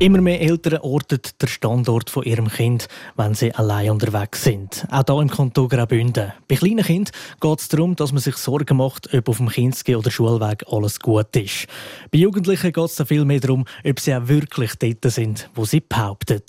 Immer 0.00 0.22
mehr 0.22 0.40
Eltern 0.40 0.78
orten 0.80 1.20
den 1.42 1.48
Standort 1.48 2.08
von 2.08 2.22
ihrem 2.22 2.48
Kind, 2.48 2.88
wenn 3.16 3.34
sie 3.34 3.54
allein 3.54 3.90
unterwegs 3.90 4.42
sind. 4.42 4.86
Auch 4.90 5.04
hier 5.06 5.20
im 5.20 5.28
Kanton 5.28 5.68
Graubünden. 5.68 6.32
Bei 6.48 6.56
kleinen 6.56 6.82
Kindern 6.82 7.12
geht 7.38 7.60
es 7.60 7.68
darum, 7.68 7.96
dass 7.96 8.10
man 8.10 8.22
sich 8.22 8.36
Sorgen 8.38 8.78
macht, 8.78 9.12
ob 9.12 9.28
auf 9.28 9.36
dem 9.36 9.50
Kinski- 9.50 9.94
oder 9.94 10.10
Schulweg 10.10 10.64
alles 10.70 11.00
gut 11.00 11.36
ist. 11.36 11.66
Bei 12.10 12.16
Jugendlichen 12.16 12.72
geht 12.72 12.82
es 12.82 12.94
dann 12.94 13.08
viel 13.08 13.26
mehr 13.26 13.40
darum, 13.40 13.66
ob 13.84 14.00
sie 14.00 14.14
auch 14.14 14.26
wirklich 14.26 14.72
dort 14.76 15.12
sind, 15.12 15.50
wo 15.54 15.66
sie 15.66 15.80
behaupten. 15.80 16.40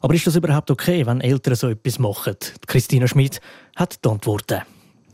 Aber 0.00 0.12
ist 0.12 0.26
das 0.26 0.34
überhaupt 0.34 0.72
okay, 0.72 1.06
wenn 1.06 1.20
Eltern 1.20 1.54
so 1.54 1.68
etwas 1.68 2.00
machen? 2.00 2.34
Christina 2.66 3.06
Schmidt 3.06 3.40
hat 3.76 4.04
die 4.04 4.08
Antworten. 4.08 4.62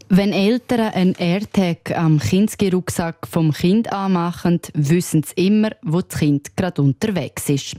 Wenn 0.08 0.32
Eltern 0.32 0.92
einen 0.92 1.14
AirTag 1.16 1.90
am 1.98 2.20
Kindsrucksack 2.20 3.26
vom 3.26 3.52
Kind 3.52 3.92
anmachen, 3.92 4.60
wissen 4.72 5.24
sie 5.24 5.46
immer, 5.46 5.70
wo 5.82 6.00
das 6.00 6.20
Kind 6.20 6.56
gerade 6.56 6.80
unterwegs 6.80 7.48
ist. 7.48 7.74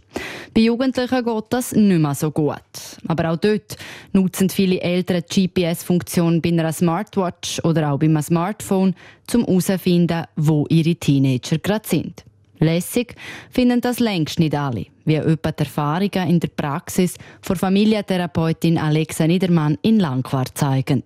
Bei 0.53 0.59
Jugendlichen 0.59 1.23
geht 1.23 1.43
das 1.51 1.71
nicht 1.71 1.99
mehr 1.99 2.15
so 2.15 2.31
gut. 2.31 2.59
Aber 3.07 3.31
auch 3.31 3.37
dort 3.37 3.77
nutzen 4.11 4.49
viele 4.49 4.81
Eltern 4.81 5.23
die 5.31 5.47
GPS-Funktion 5.47 6.41
bei 6.41 6.49
einer 6.49 6.73
Smartwatch 6.73 7.61
oder 7.63 7.93
auch 7.93 7.99
beim 7.99 8.21
Smartphone, 8.21 8.93
um 9.33 9.45
herauszufinden, 9.45 10.25
wo 10.35 10.65
ihre 10.69 10.95
Teenager 10.95 11.59
gerade 11.59 11.87
sind. 11.87 12.25
Lässig 12.59 13.15
finden 13.49 13.81
das 13.81 13.99
längst 13.99 14.39
nicht 14.39 14.55
alle, 14.55 14.87
wie 15.05 15.15
etwa 15.15 15.51
die 15.51 15.63
Erfahrungen 15.63 16.29
in 16.29 16.39
der 16.39 16.47
Praxis 16.49 17.15
von 17.41 17.55
Familientherapeutin 17.55 18.77
Alexa 18.77 19.27
Niedermann 19.27 19.77
in 19.81 19.99
Langquart 19.99 20.57
zeigen. 20.57 21.03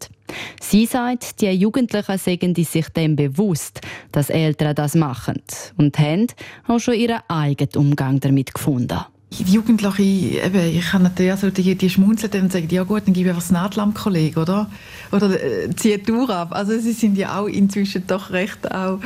Sie 0.61 0.85
sagt, 0.85 1.41
die 1.41 1.49
Jugendlichen 1.49 2.17
seien 2.17 2.55
sich 2.55 2.87
dem 2.89 3.15
bewusst, 3.15 3.81
dass 4.11 4.29
Eltern 4.29 4.75
das 4.75 4.95
machen 4.95 5.41
und 5.77 5.99
haben 5.99 6.27
auch 6.67 6.79
schon 6.79 6.93
ihren 6.93 7.19
eigenen 7.27 7.75
Umgang 7.75 8.19
damit 8.21 8.53
gefunden. 8.53 8.99
Die 9.33 9.43
Jugendlichen, 9.43 10.35
eben, 10.45 10.77
ich 10.77 10.87
kann 10.87 11.03
natürlich 11.03 11.31
also 11.31 11.49
die, 11.49 11.75
die 11.75 11.89
schmunzeln 11.89 12.43
und 12.43 12.51
sagen, 12.51 12.67
ja 12.69 12.83
gut, 12.83 13.03
dann 13.05 13.13
gebe 13.13 13.29
ich 13.29 13.35
einfach 13.35 13.41
das 13.41 13.51
Nahtlamm-Kollege, 13.51 14.37
oder? 14.37 14.69
Oder 15.13 15.41
äh, 15.41 15.73
ziehe 15.73 15.99
die 15.99 16.03
Tour 16.03 16.29
ab. 16.29 16.49
Also 16.51 16.77
sie 16.77 16.91
sind 16.91 17.17
ja 17.17 17.39
auch 17.39 17.47
inzwischen 17.47 18.05
doch 18.07 18.31
recht 18.31 18.69
auch 18.69 18.99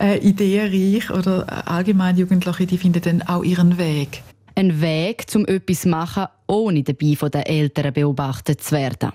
äh, 0.00 0.18
ideenreich 0.18 1.10
oder 1.10 1.46
äh, 1.46 1.70
allgemein 1.70 2.16
Jugendliche, 2.16 2.66
die 2.66 2.76
finden 2.76 3.02
dann 3.02 3.22
auch 3.22 3.44
ihren 3.44 3.78
Weg. 3.78 4.22
Ein 4.56 4.80
Weg, 4.80 5.26
um 5.36 5.46
etwas 5.46 5.82
zu 5.82 5.88
machen, 5.90 6.26
ohne 6.48 6.82
dabei 6.82 7.14
von 7.14 7.30
den 7.30 7.42
Eltern 7.42 7.92
beobachtet 7.92 8.60
zu 8.60 8.74
werden. 8.74 9.12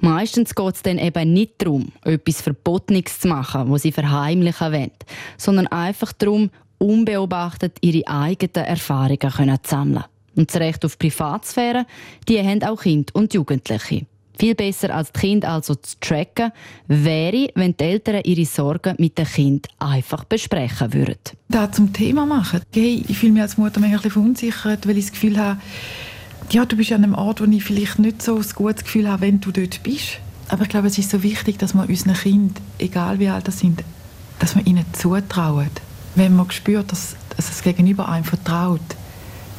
Meistens 0.00 0.56
geht 0.56 0.74
es 0.74 0.82
dann 0.82 0.98
eben 0.98 1.32
nicht 1.32 1.62
darum, 1.62 1.92
etwas 2.02 2.42
Verbotenes 2.42 3.20
zu 3.20 3.28
machen, 3.28 3.70
was 3.70 3.82
sie 3.82 3.92
verheimlichen 3.92 4.72
wollen, 4.72 4.90
sondern 5.36 5.68
einfach 5.68 6.12
darum, 6.12 6.50
unbeobachtet 6.82 7.78
ihre 7.80 8.06
eigenen 8.06 8.66
Erfahrungen 8.66 9.18
können 9.18 9.58
sammeln. 9.62 10.04
Und 10.34 10.50
das 10.50 10.60
Recht 10.60 10.84
auf 10.84 10.98
Privatsphäre, 10.98 11.86
die 12.28 12.38
haben 12.38 12.62
auch 12.62 12.82
Kinder 12.82 13.14
und 13.14 13.34
Jugendliche. 13.34 14.06
Viel 14.38 14.54
besser 14.54 14.94
als 14.94 15.12
die 15.12 15.20
Kinder 15.20 15.50
also 15.50 15.74
zu 15.74 15.94
tracken, 16.00 16.52
wäre, 16.88 17.48
wenn 17.54 17.76
die 17.76 17.84
Eltern 17.84 18.22
ihre 18.24 18.46
Sorgen 18.46 18.96
mit 18.98 19.18
dem 19.18 19.26
Kind 19.26 19.68
einfach 19.78 20.24
besprechen 20.24 20.92
würden. 20.94 21.18
Da 21.48 21.70
zum 21.70 21.92
Thema 21.92 22.24
machen. 22.24 22.62
Hey, 22.72 23.04
ich 23.06 23.18
fühle 23.18 23.32
mich 23.32 23.42
als 23.42 23.58
Mutter 23.58 23.78
manchmal 23.78 24.10
verunsichert, 24.10 24.88
weil 24.88 24.96
ich 24.96 25.04
das 25.04 25.12
Gefühl 25.12 25.38
habe, 25.38 25.60
ja, 26.50 26.64
du 26.64 26.76
bist 26.76 26.92
an 26.92 27.04
einem 27.04 27.14
Ort, 27.14 27.40
wo 27.40 27.44
ich 27.44 27.62
vielleicht 27.62 27.98
nicht 27.98 28.22
so 28.22 28.36
ein 28.36 28.46
gutes 28.54 28.84
Gefühl 28.84 29.08
habe, 29.08 29.22
wenn 29.22 29.40
du 29.40 29.52
dort 29.52 29.82
bist. 29.82 30.18
Aber 30.48 30.62
ich 30.62 30.70
glaube, 30.70 30.88
es 30.88 30.98
ist 30.98 31.10
so 31.10 31.22
wichtig, 31.22 31.58
dass 31.58 31.74
man 31.74 31.88
unseren 31.88 32.14
Kindern, 32.14 32.64
egal 32.78 33.18
wie 33.18 33.28
alt 33.28 33.46
sie 33.46 33.52
sind, 33.52 33.84
dass 34.38 34.54
man 34.54 34.64
ihnen 34.64 34.84
zutraut. 34.92 35.70
Wenn 36.14 36.36
man 36.36 36.50
spürt, 36.50 36.92
dass, 36.92 37.16
dass 37.36 37.48
das 37.48 37.62
Gegenüber 37.62 38.08
einem 38.08 38.24
vertraut, 38.24 38.80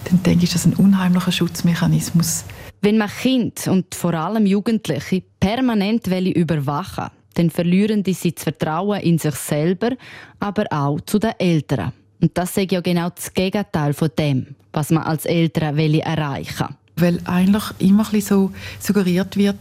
dann 0.06 0.22
denke 0.24 0.46
ich, 0.46 0.54
ist 0.54 0.56
das 0.56 0.66
ein 0.66 0.74
unheimlicher 0.74 1.32
Schutzmechanismus. 1.32 2.44
Wenn 2.82 2.98
man 2.98 3.10
Kind 3.10 3.68
und 3.68 3.96
vor 3.96 4.14
allem 4.14 4.46
Jugendliche 4.46 5.24
permanent 5.40 6.08
überwachen 6.08 7.10
dann 7.36 7.50
verlieren 7.50 8.04
die 8.04 8.14
sie 8.14 8.34
das 8.34 8.44
Vertrauen 8.44 9.00
in 9.02 9.18
sich 9.18 9.36
selber, 9.36 9.92
aber 10.40 10.66
auch 10.70 11.02
zu 11.02 11.20
den 11.20 11.34
Eltern. 11.40 11.92
Und 12.22 12.38
das 12.38 12.56
ist 12.56 12.72
ja 12.72 12.80
genau 12.80 13.10
das 13.10 13.34
Gegenteil 13.34 13.94
von 13.94 14.10
dem, 14.18 14.56
was 14.72 14.92
man 14.92 15.04
als 15.04 15.26
Eltern 15.26 15.78
erreichen 15.78 16.68
will 16.68 16.83
weil 16.96 17.20
eigentlich 17.26 17.64
immer 17.80 18.06
ein 18.14 18.22
so 18.22 18.52
suggeriert 18.80 19.36
wird, 19.36 19.58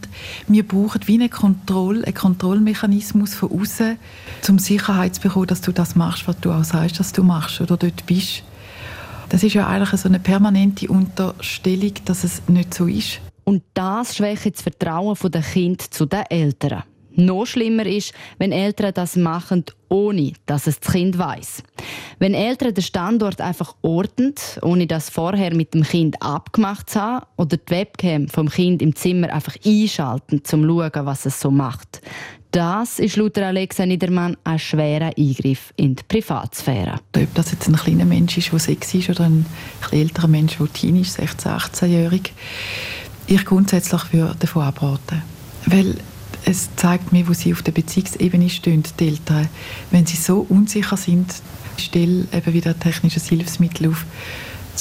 wir 0.47 0.67
brauchen 0.67 1.01
wie 1.07 1.15
eine 1.15 1.29
Kontrolle, 1.29 2.05
einen 2.05 2.13
Kontrollmechanismus 2.13 3.33
von 3.33 3.51
außen, 3.51 3.97
um 4.49 4.59
Sicherheit 4.59 5.15
zu 5.15 5.21
bekommen, 5.21 5.47
dass 5.47 5.61
du 5.61 5.71
das 5.71 5.95
machst, 5.95 6.27
was 6.27 6.39
du 6.39 6.51
auch 6.51 6.63
sagst, 6.63 6.99
dass 6.99 7.11
du 7.11 7.23
machst 7.23 7.61
oder 7.61 7.77
dort 7.77 8.05
bist. 8.05 8.43
Das 9.29 9.41
ist 9.41 9.53
ja 9.53 9.67
eigentlich 9.67 9.99
so 9.99 10.07
eine 10.07 10.19
permanente 10.19 10.87
Unterstellung, 10.87 11.93
dass 12.05 12.23
es 12.23 12.43
nicht 12.47 12.73
so 12.73 12.85
ist. 12.85 13.19
Und 13.45 13.63
das 13.73 14.15
schwächt 14.15 14.53
das 14.53 14.61
Vertrauen 14.61 15.17
der 15.31 15.41
Kind 15.41 15.81
zu 15.81 16.05
den 16.05 16.23
Eltern. 16.29 16.83
Noch 17.15 17.45
schlimmer 17.45 17.85
ist, 17.85 18.13
wenn 18.39 18.51
Eltern 18.51 18.93
das 18.93 19.15
machen, 19.15 19.65
ohne 19.89 20.33
dass 20.45 20.67
es 20.67 20.79
das 20.79 20.91
Kind 20.91 21.17
weiß. 21.17 21.63
Wenn 22.19 22.33
Eltern 22.33 22.73
den 22.73 22.83
Standort 22.83 23.41
einfach 23.41 23.75
ordnen, 23.81 24.33
ohne 24.61 24.87
das 24.87 25.09
vorher 25.09 25.55
mit 25.55 25.73
dem 25.73 25.83
Kind 25.83 26.21
abgemacht 26.21 26.89
zu 26.89 27.01
haben, 27.01 27.25
oder 27.37 27.57
die 27.57 27.69
Webcam 27.69 28.27
vom 28.27 28.49
Kind 28.49 28.81
im 28.81 28.95
Zimmer 28.95 29.31
einfach 29.31 29.55
einschalten, 29.65 30.37
um 30.37 30.43
zu 30.43 30.57
schauen, 30.57 31.05
was 31.05 31.25
es 31.25 31.39
so 31.39 31.51
macht, 31.51 32.01
das 32.53 32.99
ist 32.99 33.15
laut 33.15 33.35
Alexa 33.39 33.83
Niedermann 33.83 34.37
ein 34.43 34.59
schwerer 34.59 35.11
Eingriff 35.17 35.73
in 35.75 35.95
die 35.95 36.03
Privatsphäre. 36.07 36.99
Ob 37.15 37.33
das 37.33 37.51
jetzt 37.51 37.67
ein 37.67 37.75
kleiner 37.75 38.05
Mensch 38.05 38.37
ist, 38.37 38.51
der 38.51 38.59
sechs 38.59 38.93
ist, 38.93 39.09
oder 39.09 39.23
ein 39.23 39.47
älterer 39.91 40.27
Mensch, 40.27 40.57
der 40.59 40.71
Teen 40.71 41.01
ist, 41.01 41.19
16-, 41.19 41.47
18-jährig, 41.47 42.31
ich 43.25 43.43
grundsätzlich 43.43 44.13
würde 44.13 44.35
davon 44.37 44.63
abraten. 44.63 45.23
Weil 45.65 45.95
es 46.45 46.75
zeigt 46.75 47.11
mir, 47.11 47.27
wo 47.27 47.33
sie 47.33 47.53
auf 47.53 47.61
der 47.61 47.71
Beziehungsebene 47.71 48.49
stehen, 48.49 48.83
die 48.99 49.07
Eltern. 49.07 49.49
Wenn 49.91 50.05
sie 50.05 50.17
so 50.17 50.45
unsicher 50.49 50.97
sind, 50.97 51.33
stelle 51.77 52.27
eben 52.31 52.53
wieder 52.53 52.71
ein 52.71 52.79
technisches 52.79 53.27
Hilfsmittel 53.29 53.89
auf, 53.89 54.05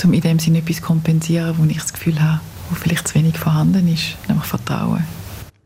um 0.04 0.12
in 0.12 0.20
dem 0.20 0.38
Sinne 0.38 0.58
etwas 0.58 0.76
zu 0.76 0.82
kompensieren, 0.82 1.54
wo 1.58 1.64
ich 1.64 1.78
das 1.78 1.92
Gefühl 1.92 2.20
habe, 2.20 2.40
wo 2.68 2.74
vielleicht 2.74 3.08
zu 3.08 3.14
wenig 3.14 3.38
vorhanden 3.38 3.92
ist, 3.92 4.16
nämlich 4.28 4.46
Vertrauen. 4.46 5.04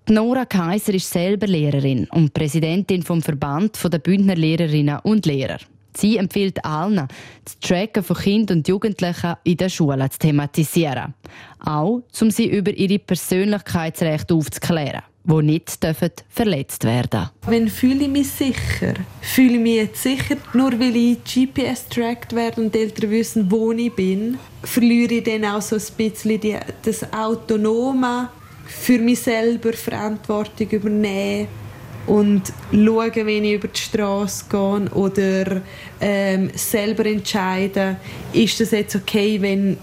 Nora 0.08 0.44
Kaiser 0.44 0.94
ist 0.94 1.10
selber 1.10 1.48
Lehrerin 1.48 2.06
und 2.10 2.32
Präsidentin 2.32 3.02
vom 3.02 3.22
Verband 3.22 3.78
der 3.82 3.98
Bündner 3.98 4.36
Lehrerinnen 4.36 5.00
und 5.00 5.26
Lehrer. 5.26 5.58
Sie 5.96 6.18
empfiehlt 6.18 6.64
allen, 6.64 7.08
das 7.44 7.58
Tracken 7.58 8.04
von 8.04 8.16
Kindern 8.16 8.58
und 8.58 8.68
Jugendlichen 8.68 9.34
in 9.44 9.56
der 9.56 9.70
Schule 9.70 10.08
zu 10.10 10.18
thematisieren. 10.18 11.14
Auch, 11.58 12.02
um 12.20 12.30
sie 12.30 12.46
über 12.46 12.70
ihre 12.72 12.98
Persönlichkeitsrechte 12.98 14.34
aufzuklären 14.34 15.02
die 15.26 15.42
nicht 15.42 15.82
dürfen 15.82 16.10
verletzt 16.28 16.84
werden 16.84 17.30
Wenn 17.46 17.68
fühle 17.68 18.04
ich 18.04 18.10
mich 18.10 18.30
sicher? 18.30 18.94
Fühle 19.20 19.54
ich 19.54 19.60
mich 19.60 19.74
jetzt 19.76 20.02
sicher, 20.02 20.36
nur 20.54 20.72
weil 20.78 20.96
ich 20.96 21.18
GPS-tracked 21.24 22.34
werde 22.34 22.62
und 22.62 22.74
die 22.74 22.80
Eltern 22.80 23.10
wissen, 23.10 23.50
wo 23.50 23.72
ich 23.72 23.92
bin? 23.92 24.38
Verliere 24.62 25.14
ich 25.14 25.24
dann 25.24 25.44
auch 25.44 25.62
so 25.62 25.76
ein 25.76 25.82
bisschen 25.96 26.40
die, 26.40 26.56
das 26.82 27.12
Autonome 27.12 28.28
für 28.66 28.98
mich 28.98 29.20
selber 29.20 29.72
Verantwortung 29.72 30.68
übernehmen? 30.70 31.48
und 32.06 32.52
schauen, 32.70 33.26
wenn 33.26 33.44
ich 33.44 33.54
über 33.54 33.68
die 33.68 33.80
Straße 33.80 34.44
gehe 34.48 34.90
oder 34.94 35.60
ähm, 36.00 36.50
selber 36.54 37.06
entscheiden, 37.06 37.96
ist 38.32 38.60
es 38.60 38.70
jetzt 38.70 38.94
okay, 38.96 39.40
wenn 39.40 39.76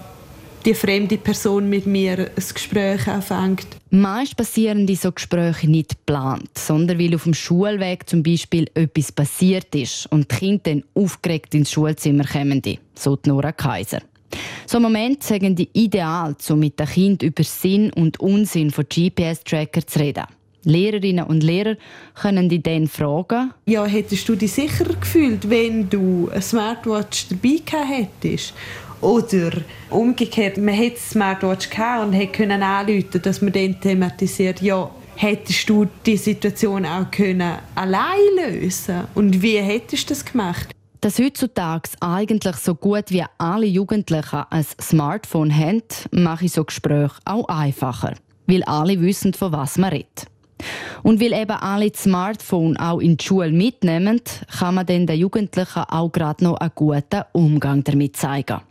die 0.66 0.74
fremde 0.74 1.18
Person 1.18 1.70
mit 1.70 1.86
mir 1.86 2.20
ein 2.20 2.54
Gespräch 2.54 3.08
anfängt. 3.08 3.68
Meist 3.90 4.36
passieren 4.36 4.88
diese 4.88 5.12
Gespräche 5.12 5.70
nicht 5.70 5.90
geplant, 5.90 6.50
sondern 6.58 7.00
weil 7.00 7.16
auf 7.16 7.24
dem 7.24 7.34
Schulweg 7.34 8.10
zum 8.10 8.24
Beispiel 8.24 8.70
etwas 8.74 9.12
passiert 9.12 9.74
ist 9.76 10.08
und 10.12 10.32
die 10.32 10.36
Kinder 10.36 10.62
dann 10.64 10.84
aufgeregt 10.94 11.54
ins 11.54 11.72
Schulzimmer 11.72 12.26
kommen, 12.26 12.62
so 12.96 13.18
Nora 13.26 13.52
Kaiser. 13.52 14.02
So 14.66 14.80
Moment 14.80 15.22
sagen 15.24 15.56
die 15.56 15.70
ideal, 15.74 16.36
um 16.50 16.60
mit 16.60 16.80
den 16.80 16.88
Kindern 16.88 17.28
über 17.28 17.44
Sinn 17.44 17.92
und 17.94 18.20
Unsinn 18.20 18.72
von 18.72 18.86
GPS-Tracker 18.86 19.86
zu 19.86 20.00
reden. 20.00 20.24
Lehrerinnen 20.66 21.26
und 21.26 21.44
Lehrer 21.44 21.76
können 22.16 22.48
die 22.48 22.64
dann 22.64 22.88
fragen. 22.88 23.54
Ja, 23.66 23.86
hättest 23.86 24.28
du 24.30 24.36
dich 24.36 24.54
sicher 24.54 24.86
gefühlt, 24.86 25.50
wenn 25.50 25.90
du 25.90 26.30
eine 26.32 26.42
Smartwatch 26.42 27.28
dabei 27.30 27.60
hättest? 27.86 28.54
Oder 29.04 29.52
umgekehrt, 29.90 30.58
man 30.58 30.74
hätte 30.74 30.96
eine 30.96 31.00
Smartwatch 31.00 31.70
gehabt 31.70 32.06
und 32.06 32.14
hätte 32.14 32.54
anrufen 32.54 33.22
dass 33.22 33.42
man 33.42 33.52
dann 33.52 33.80
thematisiert, 33.82 34.62
ja, 34.62 34.90
hättest 35.16 35.70
du 35.70 35.86
die 36.06 36.16
Situation 36.16 36.86
auch 36.86 37.12
können 37.12 37.58
allein 37.76 38.18
lösen 38.36 39.04
Und 39.14 39.42
wie 39.42 39.58
hättest 39.58 40.10
du 40.10 40.14
das 40.14 40.24
gemacht? 40.24 40.70
Dass 41.02 41.20
heutzutage 41.20 41.90
eigentlich 42.00 42.56
so 42.56 42.76
gut 42.76 43.10
wie 43.10 43.26
alle 43.38 43.66
Jugendlichen 43.66 44.44
ein 44.50 44.66
Smartphone 44.82 45.54
haben, 45.54 45.84
mache 46.12 46.46
ich 46.46 46.54
so 46.54 46.64
Gespräche 46.64 47.16
auch 47.26 47.50
einfacher. 47.50 48.14
Weil 48.48 48.64
alle 48.64 49.02
wissen, 49.02 49.34
von 49.34 49.52
was 49.52 49.78
man 49.78 49.90
redet. 49.90 50.28
Und 51.04 51.20
weil 51.20 51.34
eben 51.34 51.52
alle 51.52 51.92
das 51.92 52.04
Smartphone 52.04 52.78
auch 52.78 53.00
in 53.00 53.18
die 53.18 53.26
Schule 53.26 53.52
mitnehmen, 53.52 54.22
kann 54.60 54.76
man 54.76 54.86
den 54.86 55.06
Jugendlichen 55.08 55.84
auch 55.90 56.10
gerade 56.10 56.46
noch 56.46 56.56
einen 56.56 56.72
guten 56.74 57.24
Umgang 57.34 57.84
damit 57.84 58.16
zeigen. 58.16 58.62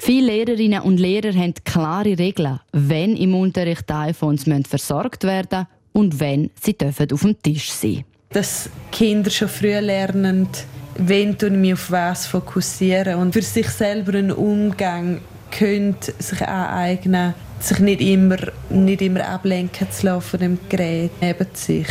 Viele 0.00 0.32
Lehrerinnen 0.32 0.82
und 0.82 0.98
Lehrer 0.98 1.32
haben 1.34 1.54
klare 1.64 2.18
Regeln, 2.18 2.60
wenn 2.72 3.16
im 3.16 3.34
Unterricht 3.34 3.90
iPhones 3.90 4.44
versorgt 4.68 5.24
werden 5.24 5.66
und 5.92 6.20
wenn 6.20 6.50
sie 6.60 6.74
dürfen 6.76 7.12
auf 7.12 7.20
dem 7.20 7.40
Tisch 7.42 7.70
sein 7.70 8.04
Dass 8.30 8.68
Kinder 8.90 9.30
schon 9.30 9.48
früh 9.48 9.78
lernen, 9.78 10.48
wenn 10.96 11.36
ich 11.40 11.50
mich 11.50 11.72
auf 11.72 11.90
was 11.90 12.26
fokussieren 12.26 13.18
und 13.18 13.32
für 13.32 13.42
sich 13.42 13.68
selber 13.68 14.18
einen 14.18 14.32
Umgang 14.32 15.20
können 15.50 15.96
sich 16.18 16.42
aneignen 16.42 17.34
sich 17.60 17.78
nicht 17.78 18.00
immer, 18.00 18.36
nicht 18.70 19.00
immer 19.00 19.26
ablenken 19.26 19.90
zu 19.90 20.06
lassen 20.06 20.20
von 20.22 20.40
dem 20.40 20.58
Gerät 20.68 21.12
neben 21.20 21.46
sich. 21.54 21.86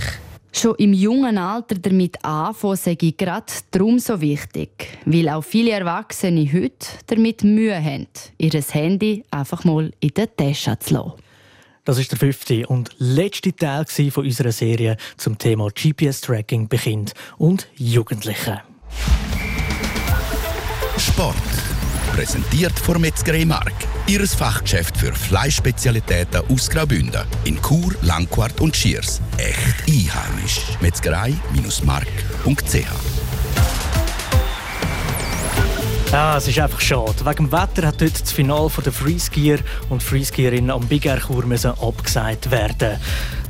Schon 0.56 0.76
im 0.78 0.94
jungen 0.94 1.40
Alter 1.40 1.76
damit 1.76 2.24
anfangen, 2.24 2.76
sage 2.76 3.08
ich 3.08 3.18
gerade 3.18 3.52
darum 3.72 3.98
so 3.98 4.22
wichtig. 4.22 4.88
Weil 5.06 5.30
auch 5.30 5.44
viele 5.44 5.72
Erwachsene 5.72 6.48
heute 6.54 6.88
damit 7.08 7.44
Mühe 7.44 7.76
haben, 7.76 8.08
ihr 8.38 8.52
Handy 8.52 9.24
einfach 9.32 9.64
mal 9.64 9.92
in 10.00 10.10
der 10.10 10.34
Tasche 10.36 10.78
zu 10.78 10.94
lassen. 10.94 11.14
Das 11.86 11.98
ist 11.98 12.12
der 12.12 12.20
fünfte 12.20 12.66
und 12.68 12.92
letzte 13.00 13.54
Teil 13.54 13.86
von 14.12 14.26
unserer 14.26 14.52
Serie 14.52 14.96
zum 15.18 15.38
Thema 15.38 15.70
GPS-Tracking 15.70 16.70
bei 16.70 16.78
Kindern 16.78 17.14
und 17.38 17.68
Jugendlichen. 17.76 18.60
Sport. 20.98 21.53
Präsentiert 22.14 22.78
von 22.78 23.02
Metzgerei 23.02 23.44
Mark. 23.44 23.74
Ihres 24.06 24.36
Fachgeschäft 24.36 24.96
für 24.96 25.12
Fleischspezialitäten 25.14 26.44
aus 26.48 26.70
Graubünden. 26.70 27.24
In 27.44 27.60
Chur, 27.60 27.96
Langquart 28.04 28.62
und 28.62 28.76
Schiers. 28.76 29.20
Echt 29.38 29.88
einheimisch. 29.88 30.62
Metzgerei-mark.ch 30.80 32.86
ja, 36.12 36.38
es 36.38 36.48
ist 36.48 36.60
einfach 36.60 36.80
schade. 36.80 37.26
Wegen 37.26 37.50
dem 37.50 37.52
Wetter 37.52 37.88
hat 37.88 38.00
heute 38.00 38.22
das 38.22 38.32
Finale 38.32 38.70
der 38.86 38.94
Freeskier 38.94 39.58
und 39.90 40.04
Freeskierinnen 40.04 40.70
am 40.70 40.88
Big 40.88 41.08
Air 41.08 41.20
Chur 41.20 41.44
abgesagt 41.82 42.52
werden. 42.52 43.00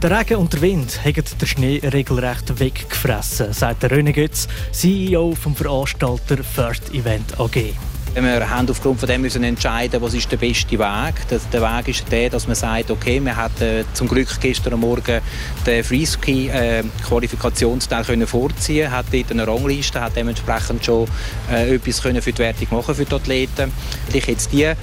Der 0.02 0.18
Regen 0.18 0.38
und 0.38 0.54
der 0.54 0.62
Wind 0.62 1.02
haben 1.04 1.26
den 1.42 1.48
Schnee 1.48 1.82
regelrecht 1.84 2.58
weggefressen, 2.58 3.52
sagt 3.52 3.84
der 3.84 3.92
René 3.92 4.14
Götz, 4.14 4.48
CEO 4.72 5.36
vom 5.36 5.54
Veranstalter 5.54 6.42
First 6.42 6.94
Event 6.94 7.38
AG. 7.38 7.74
Wir 8.16 8.48
haben 8.48 8.70
aufgrund 8.70 9.00
von 9.00 9.10
dem 9.10 9.22
müssen 9.22 9.44
entscheiden, 9.44 10.00
was 10.00 10.14
ist 10.14 10.32
der 10.32 10.38
beste 10.38 10.78
Weg. 10.78 11.16
Der 11.52 11.62
Weg 11.62 11.88
ist 11.88 12.12
der, 12.12 12.30
dass 12.30 12.46
man 12.46 12.56
sagt, 12.56 12.92
okay, 12.92 13.20
wir 13.20 13.36
hatten 13.36 13.86
zum 13.94 14.08
Glück 14.08 14.28
gestern 14.40 14.80
Morgen 14.80 15.20
den 15.66 15.84
Freeski 15.84 16.48
äh, 16.50 16.84
Qualifikationsteil 17.08 18.04
können 18.04 18.28
vorziehen, 18.28 18.92
hat 18.92 19.08
dort 19.12 19.32
eine 19.32 19.48
Rangliste, 19.48 20.00
hat 20.00 20.16
dementsprechend 20.16 20.86
schon 20.86 21.08
äh, 21.52 21.74
etwas 21.74 22.04
können 22.04 22.22
für 22.22 22.34
die 22.34 22.40
Wertung 22.40 22.68
machen 22.70 22.94
für 22.94 23.06
die 23.06 23.16
Athleten. 23.16 23.72
Ich 24.14 24.28
jetzt 24.28 24.52
die 24.52 24.64
äh, 24.64 24.76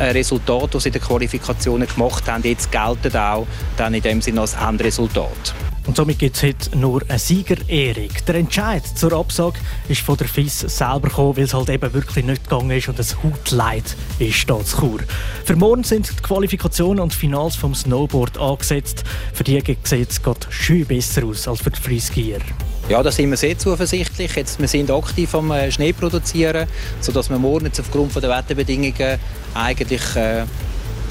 Resultate, 0.00 0.70
die 0.72 0.80
sie 0.80 0.88
in 0.88 0.92
den 0.94 1.02
Qualifikationen 1.02 1.86
gemacht 1.86 2.28
haben, 2.28 2.42
jetzt 2.42 2.72
gelten 2.72 3.16
auch 3.16 3.46
dann 3.76 3.94
in 3.94 4.02
dem 4.02 4.20
Sinne 4.20 4.40
als 4.40 4.54
Endresultat. 4.54 5.54
Und 5.86 5.96
somit 5.96 6.18
gibt 6.18 6.36
es 6.36 6.42
heute 6.42 6.76
nur 6.76 7.02
eine 7.08 7.18
Siegerehrung. 7.18 8.08
Der 8.26 8.34
Entscheid 8.34 8.82
zur 8.84 9.12
Absage 9.12 9.58
ist 9.88 10.00
von 10.00 10.16
der 10.16 10.26
FIS 10.26 10.60
selber 10.60 11.08
gekommen, 11.08 11.36
weil 11.36 11.44
es 11.44 11.54
halt 11.54 11.68
eben 11.68 11.94
wirklich 11.94 12.24
nicht 12.24 12.42
gegangen 12.42 12.72
ist 12.72 12.88
und 12.88 12.98
es 12.98 13.16
Hautleid 13.22 13.96
ist 14.18 14.50
da 14.50 14.62
zu 14.64 14.78
Chur. 14.78 14.98
Für 15.44 15.54
morgen 15.54 15.84
sind 15.84 16.10
die 16.10 16.22
Qualifikationen 16.22 17.00
und 17.00 17.14
Finals 17.14 17.54
vom 17.54 17.74
Snowboard 17.74 18.36
angesetzt. 18.36 19.04
Für 19.32 19.44
die 19.44 19.62
sieht 19.84 20.10
es 20.10 20.22
gerade 20.22 20.40
schön 20.50 20.84
besser 20.86 21.24
aus 21.24 21.46
als 21.46 21.60
für 21.60 21.70
die 21.70 21.80
Freeskier. 21.80 22.40
Ja, 22.88 23.02
da 23.02 23.12
sind 23.12 23.30
wir 23.30 23.36
sehr 23.36 23.56
zuversichtlich. 23.56 24.34
Jetzt, 24.34 24.60
wir 24.60 24.68
sind 24.68 24.90
aktiv 24.90 25.34
am 25.34 25.50
äh, 25.52 25.70
Schnee 25.70 25.92
produzieren, 25.92 26.68
sodass 27.00 27.30
wir 27.30 27.38
morgen 27.38 27.66
jetzt 27.66 27.80
aufgrund 27.80 28.14
der 28.14 28.30
Wetterbedingungen 28.30 29.18
eigentlich 29.54 30.16
äh, 30.16 30.44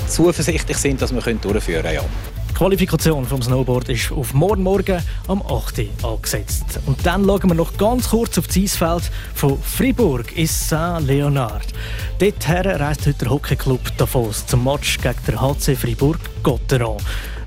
zuversichtlich 0.07 0.77
sind, 0.77 1.01
dass 1.01 1.13
wir 1.13 1.21
durchführen 1.21 1.83
können. 1.83 1.95
Ja. 1.95 2.34
Die 2.55 2.59
Qualifikation 2.59 3.25
vom 3.25 3.41
Snowboard 3.41 3.89
ist 3.89 4.13
auf 4.13 4.33
morgen 4.33 4.63
Morgen 4.63 5.03
am 5.27 5.41
8. 5.41 5.77
Uhr 6.01 6.09
angesetzt. 6.13 6.79
Und 6.85 7.05
dann 7.05 7.25
schauen 7.25 7.49
wir 7.49 7.53
noch 7.53 7.75
ganz 7.75 8.11
kurz 8.11 8.37
auf 8.37 8.47
das 8.47 8.55
Eisfeld 8.55 9.11
von 9.33 9.61
Fribourg 9.61 10.37
ins 10.37 10.69
Saint-Leonard. 10.69 11.65
Dorthin 12.17 12.65
reist 12.65 13.05
heute 13.07 13.19
der 13.19 13.29
Hockeyclub 13.31 13.81
Davos 13.97 14.47
zum 14.47 14.63
Match 14.63 14.99
gegen 15.01 15.19
den 15.27 15.41
HC 15.41 15.75
Fribourg-Gotteron. 15.75 16.95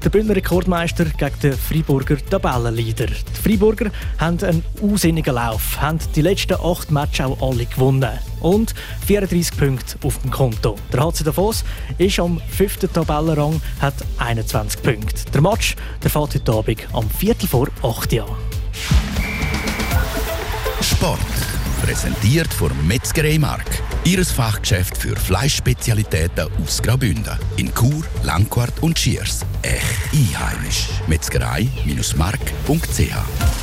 Der 0.05 0.11
Bündner 0.11 0.37
Rekordmeister 0.37 1.07
gegen 1.07 1.41
den 1.43 1.53
Freiburger 1.55 2.17
Tabellenleader. 2.19 3.07
Die 3.07 3.43
Freiburger 3.43 3.91
haben 4.19 4.39
einen 4.45 4.65
unsinnigen 4.81 5.35
Lauf, 5.35 5.81
haben 5.81 5.99
die 6.15 6.23
letzten 6.23 6.55
acht 6.55 6.91
Matches 6.93 7.27
auch 7.27 7.51
alle 7.51 7.67
gewonnen. 7.67 8.19
Und 8.41 8.75
34 9.07 9.59
Punkte 9.59 9.97
auf 10.07 10.19
dem 10.19 10.31
Konto. 10.31 10.77
Der 10.93 11.05
HC 11.05 11.25
Davos 11.25 11.65
ist 11.99 12.21
am 12.21 12.41
fünften 12.49 12.93
Tabellenrang, 12.93 13.61
hat 13.81 13.95
21 14.19 14.83
Punkte. 14.83 15.31
Der 15.33 15.41
Match 15.41 15.75
der 16.03 16.11
fährt 16.11 16.35
heute 16.35 16.53
Abend 16.53 16.87
am 16.93 17.11
Viertel 17.11 17.49
vor 17.49 17.69
8 17.83 18.13
Uhr. 18.13 18.39
Sport. 20.81 21.19
Präsentiert 21.83 22.53
von 22.53 22.71
Metzgerei 22.87 23.39
Mark. 23.39 23.83
Ihres 24.05 24.33
Fachgeschäft 24.33 24.97
für 24.97 25.15
Fleischspezialitäten 25.17 26.49
aus 26.63 26.83
Graubünden. 26.83 27.39
In 27.57 27.73
Chur, 27.75 28.05
Langquart 28.23 28.83
und 28.83 28.99
Schiers. 28.99 29.45
Echt 29.63 30.13
einheimisch. 30.13 30.89
Metzgerei-mark.ch 31.07 33.59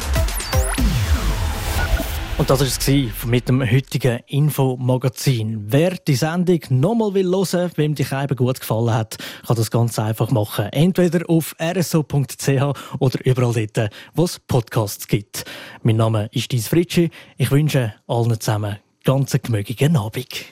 und 2.37 2.49
das 2.49 2.59
war 2.59 2.67
es 2.67 3.25
mit 3.25 3.47
dem 3.47 3.61
heutigen 3.61 4.19
Infomagazin. 4.27 5.63
Wer 5.67 5.91
die 5.91 6.15
Sendung 6.15 6.59
nochmal 6.67 7.13
will 7.13 7.31
hören, 7.31 7.71
wem 7.75 7.95
die 7.95 8.03
Scheibe 8.03 8.35
gut 8.35 8.59
gefallen 8.59 8.93
hat, 8.93 9.15
kann 9.47 9.55
das 9.55 9.71
ganz 9.71 9.97
einfach 9.99 10.31
machen. 10.31 10.65
Entweder 10.73 11.29
auf 11.29 11.55
rso.ch 11.61 12.73
oder 12.99 13.25
überall 13.25 13.67
dort, 13.67 13.89
wo 14.13 14.25
es 14.25 14.39
Podcasts 14.39 15.07
gibt. 15.07 15.45
Mein 15.81 15.95
Name 15.95 16.27
ist 16.33 16.51
Dies 16.51 16.67
Fritschi. 16.67 17.09
Ich 17.37 17.51
wünsche 17.51 17.93
allen 18.05 18.37
zusammen 18.37 18.79
ganz 19.05 19.37
gemögigen 19.41 19.95
Abend. 19.95 20.45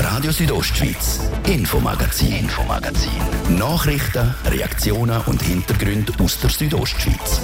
Radio 0.00 0.32
Südostschweiz, 0.32 1.20
Infomagazin, 1.46 2.32
Infomagazin. 2.32 3.10
Nachrichten, 3.58 4.34
Reaktionen 4.46 5.20
und 5.26 5.42
Hintergründe 5.42 6.12
aus 6.18 6.40
der 6.40 6.48
Südostschweiz. 6.48 7.42